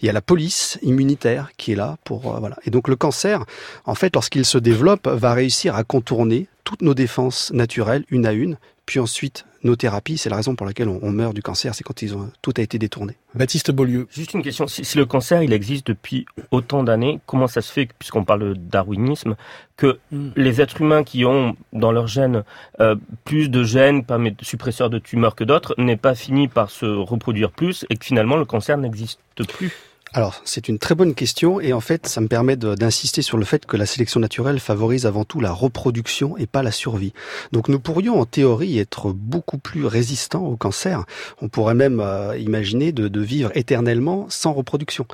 [0.00, 2.56] il y a la police immunitaire qui est là pour euh, voilà.
[2.64, 3.44] Et donc le cancer,
[3.84, 8.32] en fait, lorsqu'il se développe, va réussir à contourner toutes nos défenses naturelles une à
[8.32, 8.56] une,
[8.92, 10.18] puis ensuite nos thérapies.
[10.18, 12.60] C'est la raison pour laquelle on, meurt du cancer, c'est quand ils ont, tout a
[12.60, 13.16] été détourné.
[13.34, 14.06] Baptiste Beaulieu.
[14.10, 14.66] Juste une question.
[14.66, 18.52] Si, le cancer, il existe depuis autant d'années, comment ça se fait, puisqu'on parle de
[18.52, 19.34] darwinisme,
[19.78, 20.32] que hmm.
[20.36, 22.44] les êtres humains qui ont dans leur gène
[22.80, 26.84] euh, plus de gènes parmi suppresseurs de tumeurs que d'autres n'aient pas fini par se
[26.84, 29.72] reproduire plus et que finalement le cancer n'existe plus?
[30.14, 33.46] Alors, c'est une très bonne question et en fait, ça me permet d'insister sur le
[33.46, 37.14] fait que la sélection naturelle favorise avant tout la reproduction et pas la survie.
[37.52, 41.04] Donc, nous pourrions en théorie être beaucoup plus résistants au cancer.
[41.40, 45.06] On pourrait même euh, imaginer de, de, vivre éternellement sans reproduction.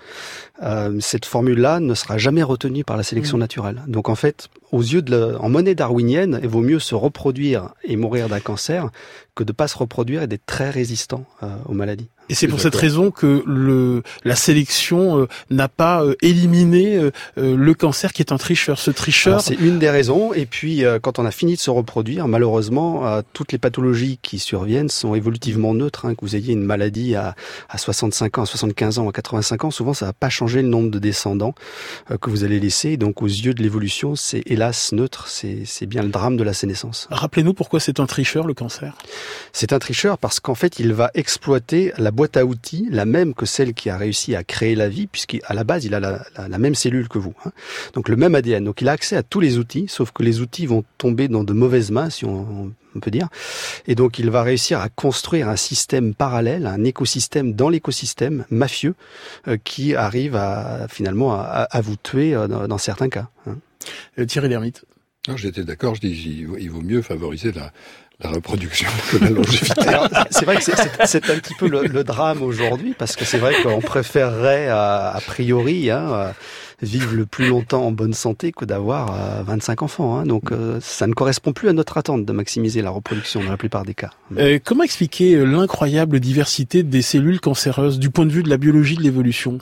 [0.65, 3.41] Euh, cette formule-là ne sera jamais retenue par la sélection mmh.
[3.41, 3.83] naturelle.
[3.87, 7.95] Donc, en fait, aux yeux de en monnaie darwinienne, il vaut mieux se reproduire et
[7.95, 8.91] mourir d'un cancer
[9.37, 12.09] que de pas se reproduire et d'être très résistant euh, aux maladies.
[12.29, 17.11] Et c'est pour cette raison que le, la sélection euh, n'a pas euh, éliminé euh,
[17.37, 18.79] le cancer qui est un tricheur.
[18.79, 19.41] Ce tricheur.
[19.41, 20.33] C'est une des raisons.
[20.33, 24.89] Et puis, quand on a fini de se reproduire, malheureusement, toutes les pathologies qui surviennent
[24.89, 26.07] sont évolutivement neutres.
[26.07, 26.15] Hein.
[26.15, 27.35] Que vous ayez une maladie à,
[27.69, 30.69] à 65 ans, à 75 ans, à 85 ans, souvent ça va pas changer le
[30.69, 31.55] nombre de descendants
[32.21, 32.97] que vous allez laisser.
[32.97, 35.29] Donc, aux yeux de l'évolution, c'est hélas neutre.
[35.29, 37.09] C'est bien le drame de la sénescence.
[37.11, 38.97] Rappelez-nous pourquoi c'est un tricheur le cancer?
[39.53, 43.33] C'est un tricheur parce qu'en fait, il va exploiter la boîte à outils, la même
[43.33, 46.59] que celle qui a réussi à créer la vie, puisqu'à la base, il a la,
[46.59, 47.33] même cellule que vous.
[47.45, 47.53] Hein.
[47.93, 48.65] Donc le même ADN.
[48.65, 51.45] Donc il a accès à tous les outils, sauf que les outils vont tomber dans
[51.45, 53.29] de mauvaises mains, si on, peut dire.
[53.87, 58.97] Et donc il va réussir à construire un système parallèle, un écosystème dans l'écosystème mafieux,
[59.47, 63.29] euh, qui arrive à finalement à, vous tuer euh, dans, certains cas.
[63.47, 64.25] Hein.
[64.27, 64.85] Thierry Lhermitte?
[65.37, 67.71] J'étais d'accord, je dis il vaut mieux favoriser la,
[68.23, 69.81] la reproduction que la longévité.
[70.31, 73.81] c'est vrai que c'est un petit peu le, drame aujourd'hui, parce que c'est vrai qu'on
[73.81, 76.33] préférerait a priori hein,
[76.83, 80.19] vivre le plus longtemps en bonne santé que d'avoir 25 euh, enfants.
[80.19, 80.27] Hein.
[80.27, 83.57] Donc euh, ça ne correspond plus à notre attente de maximiser la reproduction dans la
[83.57, 84.11] plupart des cas.
[84.37, 88.97] Euh, comment expliquer l'incroyable diversité des cellules cancéreuses du point de vue de la biologie
[88.97, 89.59] de l'évolution?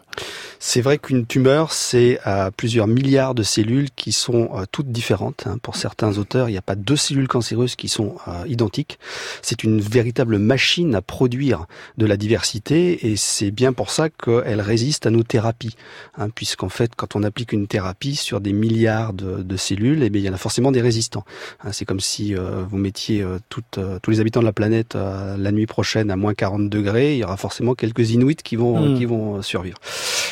[0.58, 2.18] C'est vrai qu'une tumeur, c'est
[2.56, 5.44] plusieurs milliards de cellules qui sont toutes différentes.
[5.46, 5.58] Hein.
[5.62, 8.16] Pour certains auteurs, il n'y a pas deux cellules cancéreuses qui sont
[8.46, 8.98] identiques.
[9.42, 11.66] C'est une véritable machine à produire
[11.98, 15.76] de la diversité et c'est bien pour ça qu'elle résiste à nos thérapies.
[16.18, 20.22] Hein, Puisqu'en fait, quand on applique une thérapie sur des milliards de, cellules, eh bien,
[20.22, 21.24] il y en a forcément des résistants.
[21.64, 23.38] Hein, c'est comme si euh, vous mettiez euh,
[23.78, 27.18] euh, tous les habitants de la planète la nuit prochaine à moins 40 degrés, il
[27.18, 29.78] y aura forcément quelques Inuits qui vont, qui vont survivre.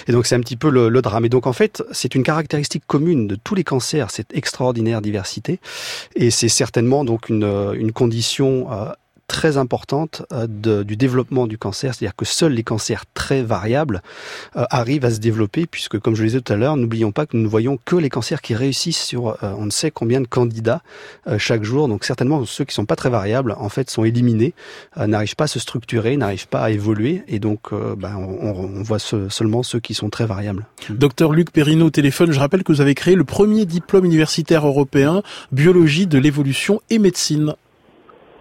[0.06, 1.24] Et donc c'est un petit peu le, drame.
[1.24, 5.58] Et donc en fait, c'est une caractéristique commune de tous les cancers, cette extraordinaire diversité.
[6.14, 8.68] Et c'est certainement donc une, une condition
[9.26, 14.02] très importante euh, du développement du cancer, c'est-à-dire que seuls les cancers très variables
[14.56, 17.26] euh, arrivent à se développer, puisque comme je le disais tout à l'heure, n'oublions pas
[17.26, 20.20] que nous ne voyons que les cancers qui réussissent sur euh, on ne sait combien
[20.20, 20.82] de candidats
[21.38, 24.52] chaque jour, donc certainement ceux qui sont pas très variables, en fait, sont éliminés,
[24.96, 29.62] n'arrivent pas à se structurer, n'arrivent pas à évoluer, et donc ben, on, voit seulement
[29.62, 30.66] ceux qui sont très variables.
[30.90, 34.66] Docteur Luc Perrineau au téléphone, je rappelle que vous avez créé le premier diplôme universitaire
[34.66, 37.54] européen biologie de l'évolution et médecine.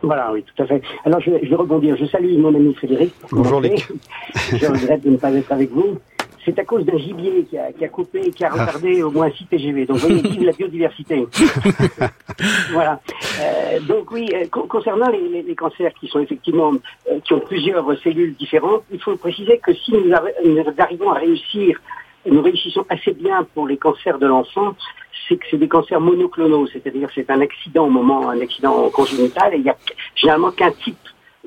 [0.04, 0.82] Voilà, oui, tout à fait.
[1.06, 1.96] Alors, je, je vais rebondir.
[1.96, 3.14] Je salue mon ami Frédéric.
[3.32, 3.88] Bonjour, Luc.
[4.36, 5.98] je regrette de ne pas être avec vous.
[6.44, 8.66] C'est à cause d'un gibier qui a, qui a coupé, qui a ah.
[8.66, 9.86] retardé au moins 6 TGV.
[9.86, 11.26] Donc, vous voyez, vive la biodiversité.
[12.74, 13.00] voilà.
[13.40, 16.74] Euh, donc, oui, euh, concernant les, les, cancers qui sont effectivement,
[17.10, 21.20] euh, qui ont plusieurs cellules différentes, il faut préciser que si nous, nous arrivons à
[21.20, 21.80] réussir
[22.26, 24.76] nous réussissons assez bien pour les cancers de l'enfant,
[25.28, 29.54] c'est que c'est des cancers monoclonaux, c'est-à-dire c'est un accident au moment, un accident congénital,
[29.54, 29.78] et il y a
[30.16, 30.98] généralement qu'un type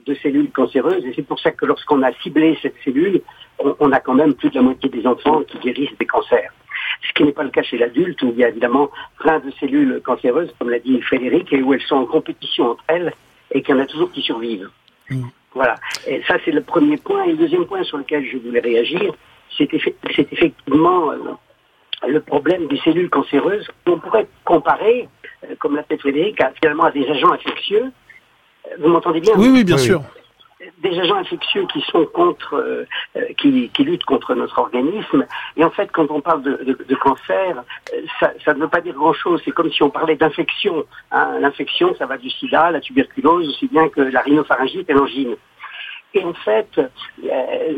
[0.05, 3.21] de cellules cancéreuses, et c'est pour ça que lorsqu'on a ciblé cette cellule,
[3.59, 6.53] on, a quand même plus de la moitié des enfants qui guérissent des cancers.
[7.09, 9.51] Ce qui n'est pas le cas chez l'adulte, où il y a évidemment plein de
[9.53, 13.13] cellules cancéreuses, comme l'a dit Frédéric, et où elles sont en compétition entre elles,
[13.51, 14.69] et qu'il y en a toujours qui survivent.
[15.11, 15.23] Mm.
[15.55, 15.77] Voilà.
[16.07, 17.25] Et ça, c'est le premier point.
[17.25, 19.15] Et le deuxième point sur lequel je voulais réagir,
[19.57, 19.73] c'est
[20.33, 21.19] effectivement euh,
[22.07, 23.67] le problème des cellules cancéreuses.
[23.87, 25.09] On pourrait comparer,
[25.45, 27.85] euh, comme l'a fait Frédéric, finalement à des agents infectieux.
[27.85, 29.35] Euh, vous m'entendez bien?
[29.37, 30.03] Oui, oui, bien sûr.
[30.79, 32.87] Des agents infectieux qui sont contre,
[33.39, 35.25] qui, luttent contre notre organisme.
[35.57, 37.63] Et en fait, quand on parle de, cancer,
[38.19, 39.41] ça, ne veut pas dire grand-chose.
[39.45, 40.85] C'est comme si on parlait d'infection.
[41.13, 41.39] Hein.
[41.41, 45.37] L'infection, ça va du sida, la tuberculose, aussi bien que la rhinopharyngite et l'angine.
[46.17, 47.73] Et en fait, euh,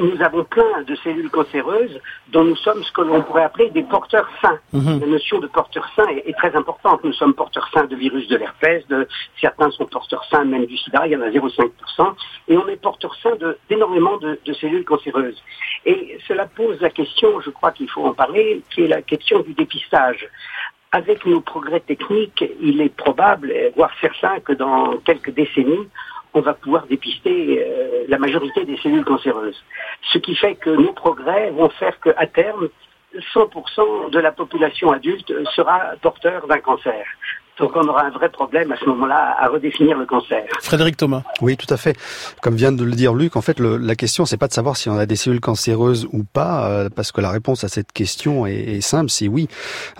[0.00, 3.82] nous avons plein de cellules cancéreuses dont nous sommes ce que l'on pourrait appeler des
[3.82, 4.58] porteurs sains.
[4.72, 5.00] Mhm.
[5.00, 7.04] La notion de porteur sain est, très importante.
[7.04, 9.06] Nous sommes porteurs sains de virus de l'herpès, de,
[9.38, 12.14] certains sont porteurs sains même du sida, il y en a 0,5%,
[12.48, 13.36] et on est porteurs sains
[13.68, 15.42] d'énormément de, de cellules cancéreuses.
[15.84, 19.40] Et cela pose la question, je crois qu'il faut en parler, qui est la question
[19.40, 20.26] du dépistage
[20.92, 25.88] avec nos progrès techniques, il est probable, voire certain, que dans quelques décennies,
[26.34, 29.62] on va pouvoir dépister euh, la majorité des cellules cancéreuses.
[30.12, 32.68] Ce qui fait que nos progrès vont faire qu'à terme,
[33.34, 37.04] 100% de la population adulte sera porteur d'un cancer.
[37.58, 40.42] Donc on aura un vrai problème à ce moment-là à redéfinir le cancer.
[40.62, 41.22] Frédéric Thomas.
[41.42, 41.96] Oui, tout à fait.
[42.40, 44.76] Comme vient de le dire Luc, en fait, le, la question, c'est pas de savoir
[44.76, 47.92] si on a des cellules cancéreuses ou pas, euh, parce que la réponse à cette
[47.92, 49.48] question est, est simple, c'est oui.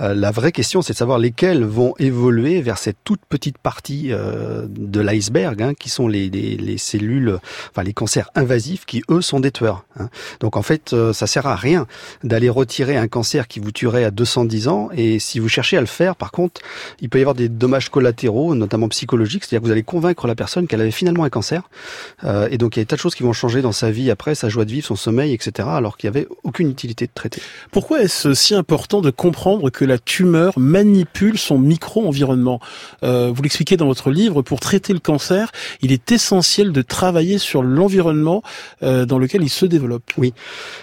[0.01, 4.09] Euh, la vraie question, c'est de savoir lesquelles vont évoluer vers cette toute petite partie
[4.13, 7.39] euh, de l'iceberg, hein, qui sont les, les, les, cellules,
[7.71, 9.85] enfin les cancers invasifs, qui eux sont des tueurs.
[10.01, 10.09] Hein.
[10.41, 11.87] Donc en fait, ça sert à rien
[12.25, 15.81] d'aller retirer un cancer qui vous tuerait à 210 ans, et si vous cherchez à
[15.81, 16.61] le faire, par contre,
[17.01, 20.27] il peut y avoir des des dommages collatéraux, notamment psychologiques, c'est-à-dire que vous allez convaincre
[20.27, 21.63] la personne qu'elle avait finalement un cancer,
[22.25, 23.91] euh, et donc il y a des tas de choses qui vont changer dans sa
[23.91, 27.07] vie après, sa joie de vivre, son sommeil, etc., alors qu'il n'y avait aucune utilité
[27.07, 27.43] de traiter.
[27.71, 32.61] Pourquoi est-ce si important de comprendre que la tumeur manipule son micro-environnement?
[33.03, 37.39] Euh, Vous l'expliquez dans votre livre, pour traiter le cancer, il est essentiel de travailler
[37.39, 38.43] sur l'environnement
[38.83, 40.05] euh, dans lequel il se développe.
[40.17, 40.35] Oui,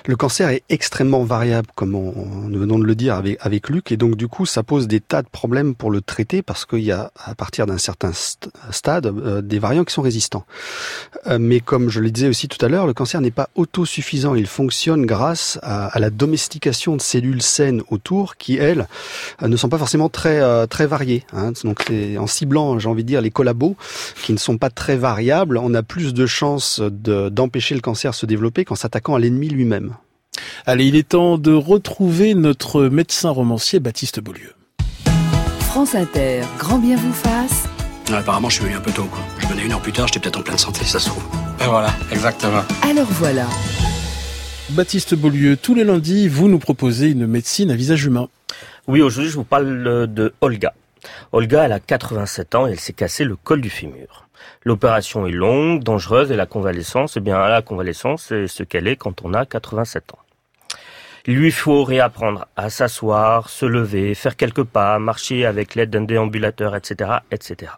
[0.05, 2.13] le cancer est extrêmement variable, comme on,
[2.49, 4.99] nous venons de le dire avec, avec Luc, et donc du coup ça pose des
[4.99, 9.05] tas de problèmes pour le traiter parce qu'il y a à partir d'un certain stade
[9.05, 10.47] euh, des variants qui sont résistants.
[11.27, 14.33] Euh, mais comme je le disais aussi tout à l'heure, le cancer n'est pas autosuffisant,
[14.33, 18.87] il fonctionne grâce à, à, la domestication de cellules saines autour qui elles
[19.43, 21.23] ne sont pas forcément très très variées.
[21.33, 21.51] Hein.
[21.63, 21.85] Donc
[22.17, 23.75] en ciblant, j'ai envie de dire, les collabos
[24.23, 28.15] qui ne sont pas très variables, on a plus de chances d'empêcher le cancer de
[28.15, 29.93] se développer qu'en s'attaquant à l'ennemi lui-même.
[30.65, 34.55] Allez, il est temps de retrouver notre médecin romancier Baptiste Beaulieu.
[35.69, 37.69] France Inter, grand bien vous fasse.
[38.11, 39.03] apparemment, je suis venu un peu tôt.
[39.03, 39.19] Quoi.
[39.37, 41.23] Je venais une heure plus tard, j'étais peut-être en pleine santé, ça se trouve.
[41.61, 42.63] Et voilà, exactement.
[42.81, 43.45] Alors voilà.
[44.71, 48.29] Baptiste Beaulieu, tous les lundis, vous nous proposez une médecine à visage humain.
[48.87, 50.73] Oui, aujourd'hui, je vous parle de Olga.
[51.33, 54.27] Olga, elle a 87 ans et elle s'est cassé le col du fémur.
[54.63, 58.95] L'opération est longue, dangereuse et la convalescence, eh bien, la convalescence, c'est ce qu'elle est
[58.95, 60.19] quand on a 87 ans.
[61.27, 66.75] Lui faut réapprendre à s'asseoir, se lever, faire quelques pas, marcher avec l'aide d'un déambulateur,
[66.75, 67.71] etc., etc.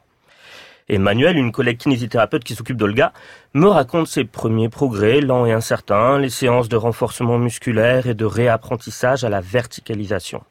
[0.89, 3.13] Emmanuel, une collègue kinésithérapeute qui s'occupe d'Olga,
[3.53, 8.25] me raconte ses premiers progrès lents et incertains, les séances de renforcement musculaire et de
[8.25, 10.43] réapprentissage à la verticalisation.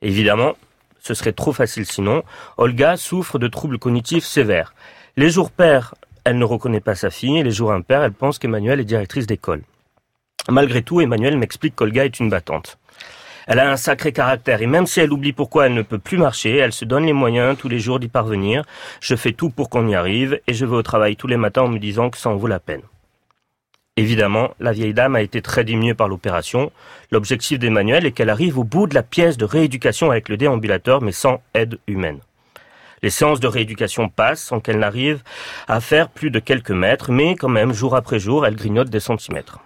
[0.00, 0.52] Évidemment,
[1.00, 2.22] ce serait trop facile sinon,
[2.58, 4.72] Olga souffre de troubles cognitifs sévères.
[5.16, 8.38] Les jours pairs, elle ne reconnaît pas sa fille, et les jours impairs, elle pense
[8.38, 9.62] qu'Emmanuel est directrice d'école.
[10.48, 12.78] Malgré tout, Emmanuel m'explique qu'Olga est une battante.
[13.46, 16.18] Elle a un sacré caractère et même si elle oublie pourquoi elle ne peut plus
[16.18, 18.64] marcher, elle se donne les moyens tous les jours d'y parvenir.
[19.00, 21.62] Je fais tout pour qu'on y arrive et je vais au travail tous les matins
[21.62, 22.82] en me disant que ça en vaut la peine.
[23.96, 26.72] Évidemment, la vieille dame a été très diminuée par l'opération.
[27.10, 31.02] L'objectif d'Emmanuel est qu'elle arrive au bout de la pièce de rééducation avec le déambulateur
[31.02, 32.20] mais sans aide humaine.
[33.02, 35.22] Les séances de rééducation passent sans qu'elle n'arrive
[35.66, 39.00] à faire plus de quelques mètres, mais quand même, jour après jour, elle grignote des
[39.00, 39.58] centimètres.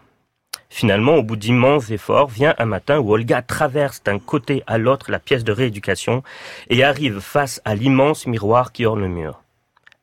[0.68, 5.10] Finalement, au bout d'immenses efforts, vient un matin où Olga traverse d'un côté à l'autre
[5.10, 6.22] la pièce de rééducation
[6.68, 9.42] et arrive face à l'immense miroir qui orne le mur.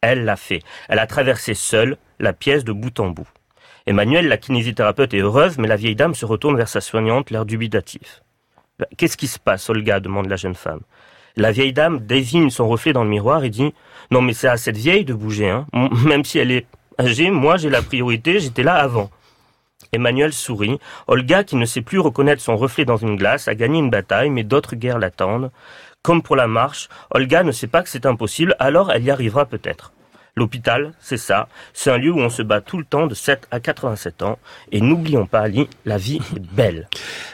[0.01, 0.61] Elle l'a fait.
[0.89, 3.27] Elle a traversé seule la pièce de bout en bout.
[3.85, 7.45] Emmanuel, la kinésithérapeute, est heureuse, mais la vieille dame se retourne vers sa soignante, l'air
[7.45, 8.21] dubitatif.
[8.97, 10.81] Qu'est-ce qui se passe, Olga demande la jeune femme.
[11.35, 13.73] La vieille dame désigne son reflet dans le miroir et dit
[14.11, 15.67] Non, mais c'est à cette vieille de bouger, hein.
[16.05, 16.67] Même si elle est
[16.99, 19.09] âgée, moi j'ai la priorité, j'étais là avant.
[19.93, 20.79] Emmanuel sourit.
[21.07, 24.29] Olga, qui ne sait plus reconnaître son reflet dans une glace, a gagné une bataille,
[24.29, 25.51] mais d'autres guerres l'attendent.
[26.01, 29.45] Comme pour la marche, Olga ne sait pas que c'est impossible, alors elle y arrivera
[29.45, 29.93] peut-être.
[30.35, 31.47] L'hôpital, c'est ça.
[31.73, 34.39] C'est un lieu où on se bat tout le temps de 7 à 87 ans.
[34.71, 36.89] Et n'oublions pas, Ali, la vie est belle.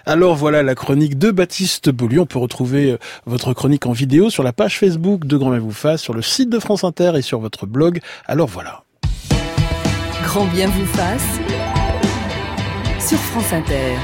[0.06, 2.19] Alors voilà la chronique de Baptiste Beaulieu.
[2.19, 5.60] On peut retrouver euh, votre chronique en vidéo sur la page Facebook de Grand Bien
[5.60, 8.02] vous fasse, sur le site de France Inter et sur votre blog.
[8.26, 8.84] Alors voilà.
[10.24, 11.39] Grand Bien vous fasse
[13.10, 13.95] sur France Inter.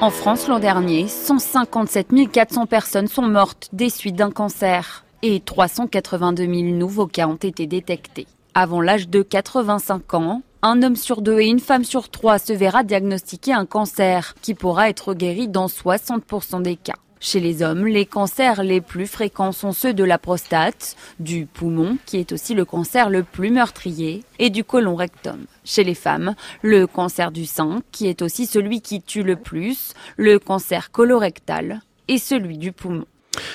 [0.00, 6.42] En France, l'an dernier, 157 400 personnes sont mortes des suites d'un cancer et 382
[6.44, 8.26] 000 nouveaux cas ont été détectés.
[8.54, 12.54] Avant l'âge de 85 ans, un homme sur deux et une femme sur trois se
[12.54, 16.96] verra diagnostiquer un cancer qui pourra être guéri dans 60% des cas.
[17.20, 21.98] Chez les hommes, les cancers les plus fréquents sont ceux de la prostate, du poumon,
[22.06, 25.46] qui est aussi le cancer le plus meurtrier, et du côlon rectum.
[25.64, 29.94] Chez les femmes, le cancer du sein, qui est aussi celui qui tue le plus,
[30.16, 33.04] le cancer colorectal et celui du poumon.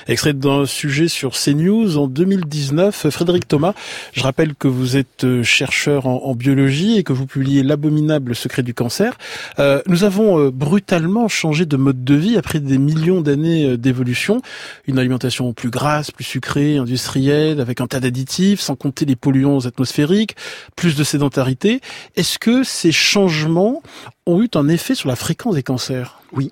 [0.07, 3.09] Extrait d'un sujet sur CNews en 2019.
[3.09, 3.73] Frédéric Thomas,
[4.13, 8.63] je rappelle que vous êtes euh, chercheur en, biologie et que vous publiez L'abominable secret
[8.63, 9.17] du cancer.
[9.59, 14.41] Euh, nous avons euh, brutalement changé de mode de vie après des millions d'années d'évolution.
[14.87, 19.65] Une alimentation plus grasse, plus sucrée, industrielle, avec un tas d'additifs, sans compter les polluants
[19.65, 20.35] atmosphériques,
[20.75, 21.81] plus de sédentarité.
[22.15, 23.81] Est-ce que ces changements
[24.25, 26.19] ont eu un effet sur la fréquence des cancers?
[26.31, 26.49] Oui.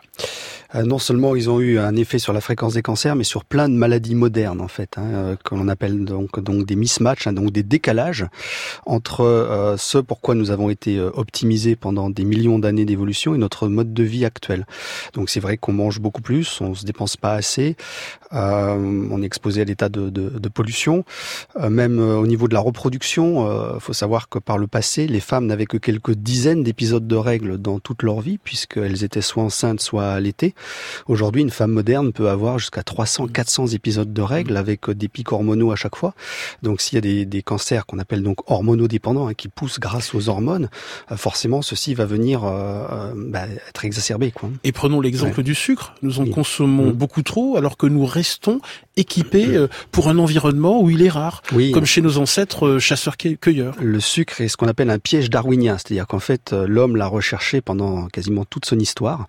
[0.75, 3.45] Euh, non seulement ils ont eu un effet sur la fréquence des cancers, mais sur
[3.45, 7.27] plein de maladies modernes en fait, hein, euh, que l'on appelle donc donc des mismatchs,
[7.27, 8.25] hein, donc des décalages
[8.85, 13.67] entre euh, ce pourquoi nous avons été optimisés pendant des millions d'années d'évolution et notre
[13.67, 14.65] mode de vie actuel.
[15.13, 17.75] Donc c'est vrai qu'on mange beaucoup plus, on se dépense pas assez,
[18.31, 21.05] on est exposé à tas de, de, pollution,
[21.69, 23.73] même au niveau de la reproduction.
[23.75, 27.15] Il faut savoir que par le passé, les femmes n'avaient que quelques dizaines d'épisodes de
[27.15, 30.55] règles dans toute leur vie, puisqu'elles étaient soit enceintes enceinte, soit l'été.
[31.07, 35.31] Aujourd'hui, une femme moderne peut avoir jusqu'à 300, 400 épisodes de règles avec des pics
[35.31, 36.13] hormonaux à chaque fois.
[36.61, 40.13] Donc, s'il y a des, des cancers qu'on appelle donc hormonodépendants, hein, qui poussent grâce
[40.13, 40.69] aux hormones,
[41.11, 44.31] euh, forcément, ceci va venir euh, bah, être exacerbé.
[44.31, 44.49] Quoi.
[44.63, 45.93] Et prenons l'exemple du sucre.
[46.01, 46.93] Nous en consommons mmh.
[46.93, 48.61] beaucoup trop, alors que nous restons
[48.97, 49.67] équipés mmh.
[49.91, 51.71] pour un environnement où il est rare, oui.
[51.71, 53.75] comme chez nos ancêtres chasseurs-cueilleurs.
[53.81, 57.61] Le sucre est ce qu'on appelle un piège darwinien, c'est-à-dire qu'en fait, l'homme l'a recherché
[57.61, 59.27] pendant quasiment toute son histoire.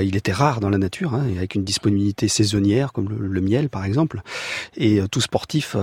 [0.00, 3.68] il était rare dans la nature, hein, avec une disponibilité saisonnière, comme le, le miel
[3.68, 4.22] par exemple.
[4.76, 5.76] Et tout sportif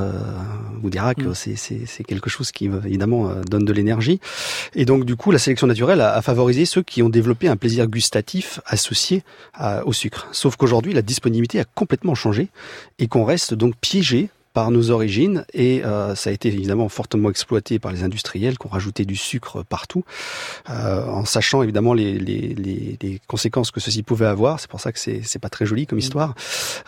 [0.82, 1.56] vous dira que mmh.
[1.86, 4.20] c'est quelque chose qui évidemment donne de l'énergie.
[4.76, 7.58] Et donc du coup, la sélection naturelle a, a, favorisé ceux qui ont développé un
[7.58, 10.28] plaisir gustatif associé à, au sucre.
[10.32, 12.50] Sauf qu'aujourd'hui, la disponibilité a complètement changé
[13.02, 17.30] et qu'on reste donc piégé par nos origines et euh, ça a été évidemment fortement
[17.30, 20.04] exploité par les industriels qui ont rajouté du sucre partout,
[20.70, 24.60] euh, en sachant évidemment les, les, les, les, conséquences que ceci pouvait avoir.
[24.60, 26.00] C'est pour ça que c'est c'est pas très joli comme mmh.
[26.00, 26.36] histoire.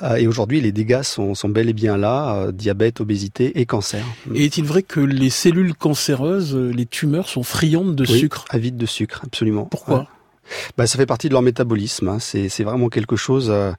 [0.01, 4.05] Euh, et aujourd'hui, les dégâts sont, sont bel et bien là diabète, obésité et cancer.
[4.35, 8.45] Et est-il vrai que les cellules cancéreuses, les tumeurs, sont friandes de oui, sucre?
[8.49, 9.65] Avides de sucre, absolument.
[9.65, 10.07] Pourquoi?
[10.77, 12.07] Bah, ça fait partie de leur métabolisme.
[12.07, 12.17] Hein.
[12.19, 13.49] C'est, vraiment quelque chose.
[13.49, 13.71] Euh,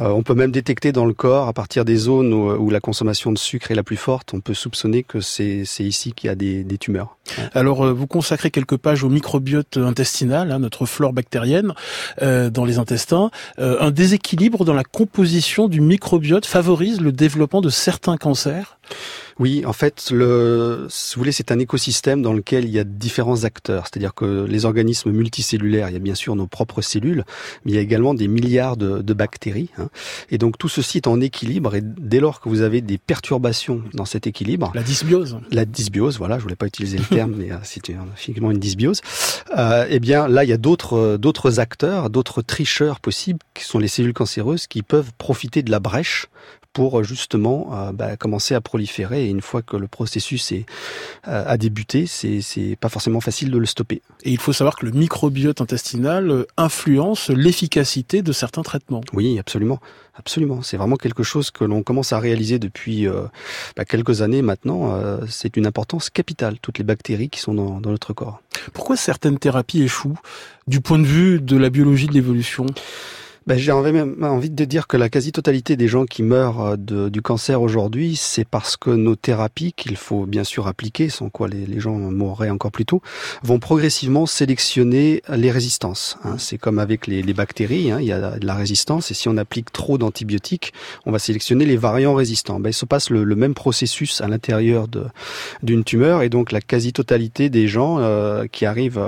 [0.00, 2.80] euh, on peut même détecter dans le corps, à partir des zones où, où, la
[2.80, 6.30] consommation de sucre est la plus forte, on peut soupçonner que c'est, ici qu'il y
[6.30, 7.16] a des, des tumeurs.
[7.54, 11.74] Alors, euh, vous consacrez quelques pages au microbiote intestinal, hein, notre flore bactérienne
[12.22, 13.30] euh, dans les intestins.
[13.58, 18.78] Un déséquilibre dans la composition du microbiote favorise le développement de certains cancers?
[19.38, 22.84] Oui, en fait, le, si vous voulez, c'est un écosystème dans lequel il y a
[22.84, 23.84] différents acteurs.
[23.84, 27.24] C'est-à-dire que les organismes multicellulaires, il y a bien sûr nos propres cellules,
[27.64, 29.68] mais il y a également des milliards de, de bactéries.
[29.78, 29.88] Hein.
[30.30, 31.74] Et donc tout ceci est en équilibre.
[31.74, 36.16] Et dès lors que vous avez des perturbations dans cet équilibre, la dysbiose, la dysbiose,
[36.16, 39.02] voilà, je voulais pas utiliser le terme, mais euh, c'est effectivement une dysbiose.
[39.56, 43.78] Euh, eh bien, là, il y a d'autres d'autres acteurs, d'autres tricheurs possibles, qui sont
[43.78, 46.28] les cellules cancéreuses, qui peuvent profiter de la brèche
[46.76, 49.24] pour justement euh, bah, commencer à proliférer.
[49.24, 50.66] Et une fois que le processus est,
[51.26, 54.02] euh, a débuté, c'est, c'est pas forcément facile de le stopper.
[54.24, 59.00] Et il faut savoir que le microbiote intestinal euh, influence l'efficacité de certains traitements.
[59.14, 59.80] Oui, absolument.
[60.18, 60.60] Absolument.
[60.60, 63.22] C'est vraiment quelque chose que l'on commence à réaliser depuis euh,
[63.74, 64.94] bah, quelques années maintenant.
[64.96, 68.42] Euh, c'est une importance capitale, toutes les bactéries qui sont dans, dans notre corps.
[68.74, 70.18] Pourquoi certaines thérapies échouent
[70.66, 72.66] du point de vue de la biologie de l'évolution?
[73.46, 77.22] Ben, J'ai envie de dire que la quasi-totalité des gens qui meurent euh, de, du
[77.22, 81.64] cancer aujourd'hui, c'est parce que nos thérapies, qu'il faut bien sûr appliquer, sans quoi les,
[81.64, 83.02] les, gens mourraient encore plus tôt,
[83.44, 86.18] vont progressivement sélectionner les résistances.
[86.24, 86.34] Hein.
[86.38, 89.28] C'est comme avec les, les bactéries, hein, il y a de la résistance, et si
[89.28, 90.72] on applique trop d'antibiotiques,
[91.04, 92.58] on va sélectionner les variants résistants.
[92.58, 94.88] Ben, il se passe le, le même processus à l'intérieur
[95.62, 98.98] d'une tumeur, et donc la quasi-totalité des gens euh, qui arrivent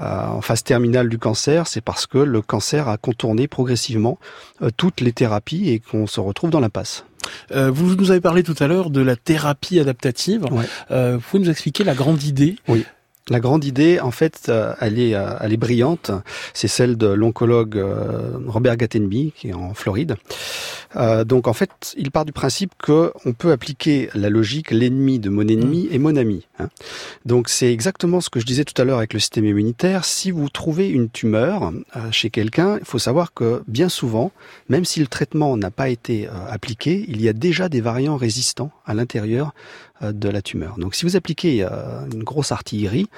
[0.00, 4.18] euh, en phase terminale du cancer, c'est parce que le cancer a contourné progressivement progressivement
[4.62, 7.04] euh, toutes les thérapies et qu'on se retrouve dans l'impasse.
[7.50, 10.44] Euh, vous nous avez parlé tout à l'heure de la thérapie adaptative.
[10.52, 10.64] Ouais.
[10.92, 12.84] Euh, vous pouvez nous expliquer la grande idée Oui.
[13.28, 16.12] La grande idée, en fait, euh, elle est, euh, elle est brillante.
[16.54, 20.16] C'est celle de l'oncologue euh, Robert Gatenby, qui est en Floride.
[21.24, 25.28] donc, en fait, il part du principe que on peut appliquer la logique l'ennemi de
[25.28, 26.46] mon ennemi est mon ami.
[26.58, 26.68] Hein.
[27.26, 30.04] Donc, c'est exactement ce que je disais tout à l'heure avec le système immunitaire.
[30.04, 31.72] Si vous trouvez une tumeur
[32.12, 34.30] chez quelqu'un, il faut savoir que bien souvent,
[34.68, 38.70] même si le traitement n'a pas été appliqué, il y a déjà des variants résistants
[38.86, 39.52] à l'intérieur
[40.02, 40.76] de la tumeur.
[40.78, 43.08] Donc, si vous appliquez une grosse artillerie,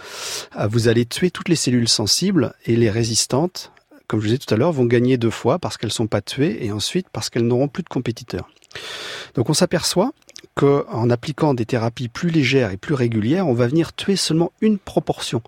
[0.69, 3.73] vous allez tuer toutes les cellules sensibles et les résistantes,
[4.07, 6.07] comme je vous disais tout à l'heure, vont gagner deux fois parce qu'elles ne sont
[6.07, 8.49] pas tuées et ensuite parce qu'elles n'auront plus de compétiteurs.
[9.35, 10.13] Donc on s'aperçoit
[10.55, 14.79] qu'en appliquant des thérapies plus légères et plus régulières, on va venir tuer seulement une
[14.79, 15.43] proportion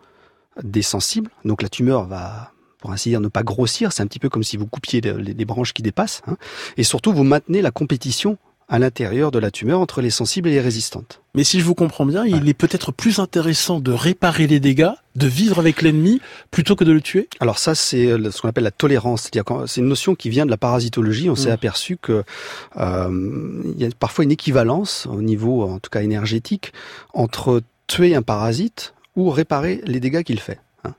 [0.63, 1.31] des sensibles.
[1.45, 3.93] Donc la tumeur va pour ainsi dire, ne pas grossir.
[3.93, 6.23] C'est un petit peu comme si vous coupiez les, les branches qui dépassent.
[6.27, 6.37] Hein.
[6.77, 8.39] Et surtout, vous maintenez la compétition
[8.71, 11.23] à l'intérieur de la tumeur entre les sensibles et les résistantes.
[11.35, 12.31] Mais si je vous comprends bien, ouais.
[12.31, 16.21] il est peut-être plus intéressant de réparer les dégâts, de vivre avec l'ennemi,
[16.53, 17.29] plutôt que de le tuer?
[17.41, 19.23] Alors ça, c'est ce qu'on appelle la tolérance.
[19.23, 21.29] C'est-à-dire c'est une notion qui vient de la parasitologie.
[21.29, 21.37] On mmh.
[21.37, 22.23] s'est aperçu que
[22.77, 26.73] euh, il y a parfois une équivalence au niveau, en tout cas énergétique,
[27.13, 30.61] entre tuer un parasite ou réparer les dégâts qu'il fait.
[30.85, 30.95] Hein.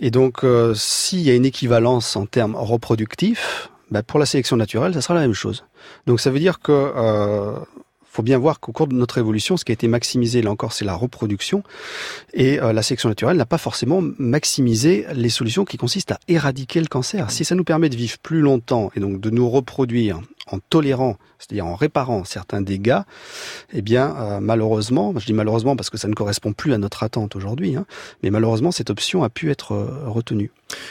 [0.00, 4.56] Et donc, euh, s'il y a une équivalence en termes reproductifs, bah, pour la sélection
[4.56, 5.66] naturelle, ça sera la même chose.
[6.06, 7.58] Donc ça veut dire que euh,
[8.12, 10.74] faut bien voir qu'au cours de notre évolution, ce qui a été maximisé, là encore,
[10.74, 11.62] c'est la reproduction.
[12.34, 16.80] Et euh, la sélection naturelle n'a pas forcément maximisé les solutions qui consistent à éradiquer
[16.80, 17.30] le cancer.
[17.30, 21.16] Si ça nous permet de vivre plus longtemps et donc de nous reproduire en tolérant,
[21.38, 23.00] c'est-à-dire en réparant certains dégâts,
[23.72, 27.04] eh bien, euh, malheureusement, je dis malheureusement parce que ça ne correspond plus à notre
[27.04, 27.86] attente aujourd'hui, hein,
[28.22, 30.50] mais malheureusement, cette option a pu être euh, retenue.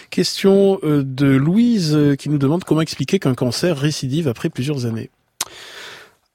[0.10, 5.12] Question de Louise qui nous demande comment expliquer qu'un cancer récidive après plusieurs années.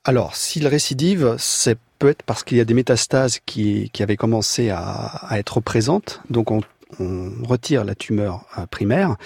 [0.08, 4.70] Alors, s'il récidive, c'est peut-être parce qu'il y a des métastases qui, qui avaient commencé
[4.70, 6.20] à, à être présentes.
[6.30, 6.60] Donc, on
[7.00, 9.16] on retire la tumeur euh, primaire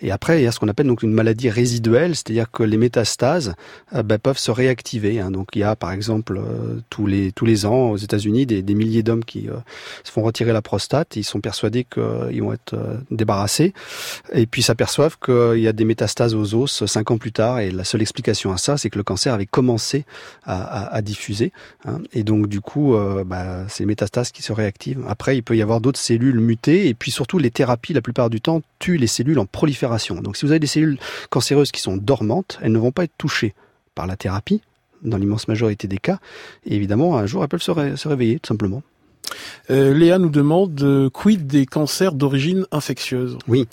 [0.00, 2.76] et après il y a ce qu'on appelle donc une maladie résiduelle, c'est-à-dire que les
[2.76, 3.54] métastases
[3.94, 5.18] euh, ben, peuvent se réactiver.
[5.18, 5.32] Hein.
[5.32, 8.74] Donc il y a par exemple euh, tous les tous les ans aux États-Unis des,
[8.78, 9.48] milliers d'hommes qui
[10.04, 12.76] se font retirer la prostate, ils sont persuadés qu'ils vont être
[13.10, 13.72] débarrassés
[14.32, 17.72] et puis s'aperçoivent qu'il y a des métastases aux os cinq ans plus tard et
[17.72, 20.04] la seule explication à ça c'est que le cancer avait commencé
[20.44, 21.52] à, diffuser
[21.86, 21.98] hein.
[22.12, 22.94] et donc du coup
[23.26, 25.04] ben, c'est les métastases qui se réactivent.
[25.08, 28.30] Après il peut y avoir d'autres cellules mutées et puis surtout, les thérapies, la plupart
[28.30, 30.16] du temps, tuent les cellules en prolifération.
[30.20, 30.98] Donc si vous avez des cellules
[31.30, 33.54] cancéreuses qui sont dormantes, elles ne vont pas être touchées
[33.94, 34.60] par la thérapie,
[35.02, 36.18] dans l'immense majorité des cas.
[36.64, 38.82] Et évidemment, un jour, elles peuvent se réveiller, tout simplement.
[39.70, 43.38] Euh, Léa nous demande euh, quid des cancers d'origine infectieuse?
[43.48, 43.66] Oui,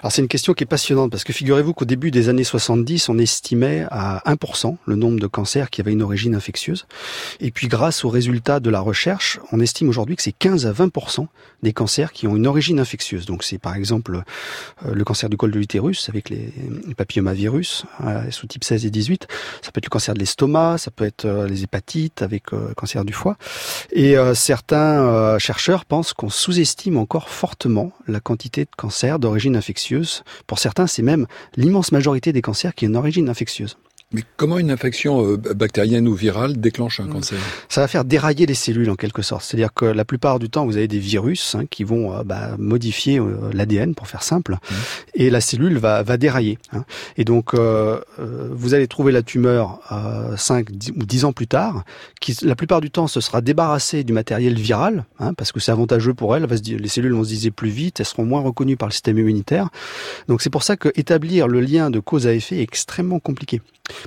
[0.00, 3.08] alors c'est une question qui est passionnante parce que figurez-vous qu'au début des années 70,
[3.08, 6.86] on estimait à 1% le nombre de cancers qui avaient une origine infectieuse.
[7.40, 10.72] Et puis grâce aux résultats de la recherche, on estime aujourd'hui que c'est 15 à
[10.72, 11.26] 20%
[11.62, 13.26] des cancers qui ont une origine infectieuse.
[13.26, 14.22] Donc c'est par exemple
[14.84, 16.52] euh, le cancer du col de l'utérus avec les,
[16.96, 17.84] papillomavirus
[18.30, 19.26] sous type 16 et 18.
[19.60, 23.04] Ça peut être le cancer de l'estomac, ça peut être les hépatites avec le cancer
[23.04, 23.36] du foie.
[23.92, 30.24] Et certains euh, chercheurs pensent qu'on sous-estime encore fortement la quantité de cancers d'origine infectieuse.
[30.46, 31.26] Pour certains, c'est même
[31.56, 33.76] l'immense majorité des cancers qui ont une origine infectieuse.
[34.12, 37.40] Mais comment une infection euh, bactérienne ou virale déclenche un cancer?
[37.68, 39.42] Ça va faire dérailler les cellules en quelque sorte.
[39.42, 42.54] C'est-à-dire que la plupart du temps, vous avez des virus hein, qui vont euh, bah,
[42.56, 44.74] modifier euh, l'ADN, pour faire simple, mmh.
[45.14, 46.60] et la cellule va, va dérailler.
[46.72, 46.84] Hein.
[47.16, 47.98] Et donc, euh,
[48.52, 49.80] vous allez trouver la tumeur
[50.36, 51.82] 5 ou 10 ans plus tard,
[52.20, 55.72] qui la plupart du temps se sera débarrassée du matériel viral, hein, parce que c'est
[55.72, 56.44] avantageux pour elle.
[56.44, 58.76] elle va se dire, les cellules vont se diviser plus vite, elles seront moins reconnues
[58.76, 59.68] par le système immunitaire.
[60.28, 63.60] Donc c'est pour ça que établir le lien de cause à effet est extrêmement compliqué.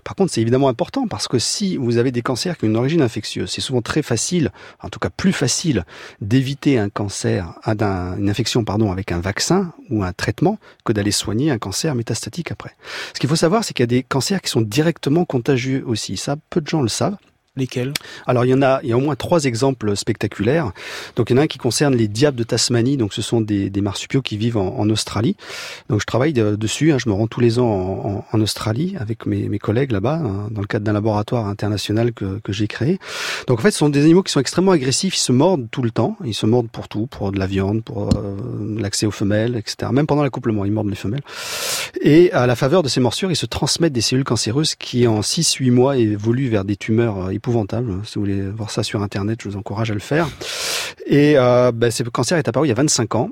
[0.03, 2.77] Par contre, c'est évidemment important parce que si vous avez des cancers qui ont une
[2.77, 5.85] origine infectieuse, c'est souvent très facile, en tout cas plus facile,
[6.21, 11.51] d'éviter un cancer, une infection pardon, avec un vaccin ou un traitement que d'aller soigner
[11.51, 12.75] un cancer métastatique après.
[13.13, 16.17] Ce qu'il faut savoir, c'est qu'il y a des cancers qui sont directement contagieux aussi.
[16.17, 17.17] Ça, peu de gens le savent.
[18.27, 20.71] Alors il y en a, il y a au moins trois exemples spectaculaires.
[21.15, 22.97] Donc il y en a un qui concerne les diables de Tasmanie.
[22.97, 25.35] Donc ce sont des, des marsupiaux qui vivent en, en, Australie.
[25.89, 26.91] Donc je travaille dessus.
[26.91, 30.21] Hein, je me rends tous les ans en, en Australie avec mes, mes collègues là-bas
[30.23, 32.99] hein, dans le cadre d'un laboratoire international que, que j'ai créé.
[33.47, 35.15] Donc en fait ce sont des animaux qui sont extrêmement agressifs.
[35.15, 36.17] Ils se mordent tout le temps.
[36.25, 38.37] Ils se mordent pour tout, pour de la viande, pour euh,
[38.77, 39.91] l'accès aux femelles, etc.
[39.93, 41.23] Même pendant l'accouplement, ils mordent les femelles.
[42.01, 45.21] Et à la faveur de ces morsures, ils se transmettent des cellules cancéreuses qui en
[45.21, 47.48] 6-8 mois évoluent vers des tumeurs épouvantables
[48.05, 50.29] si vous voulez voir ça sur Internet, je vous encourage à le faire.
[51.05, 53.29] Et euh, ben, ce cancer est apparu il y a 25 ans.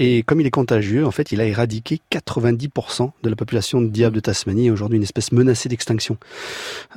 [0.00, 3.86] Et comme il est contagieux, en fait, il a éradiqué 90% de la population de
[3.86, 6.16] diable de Tasmanie, aujourd'hui une espèce menacée d'extinction.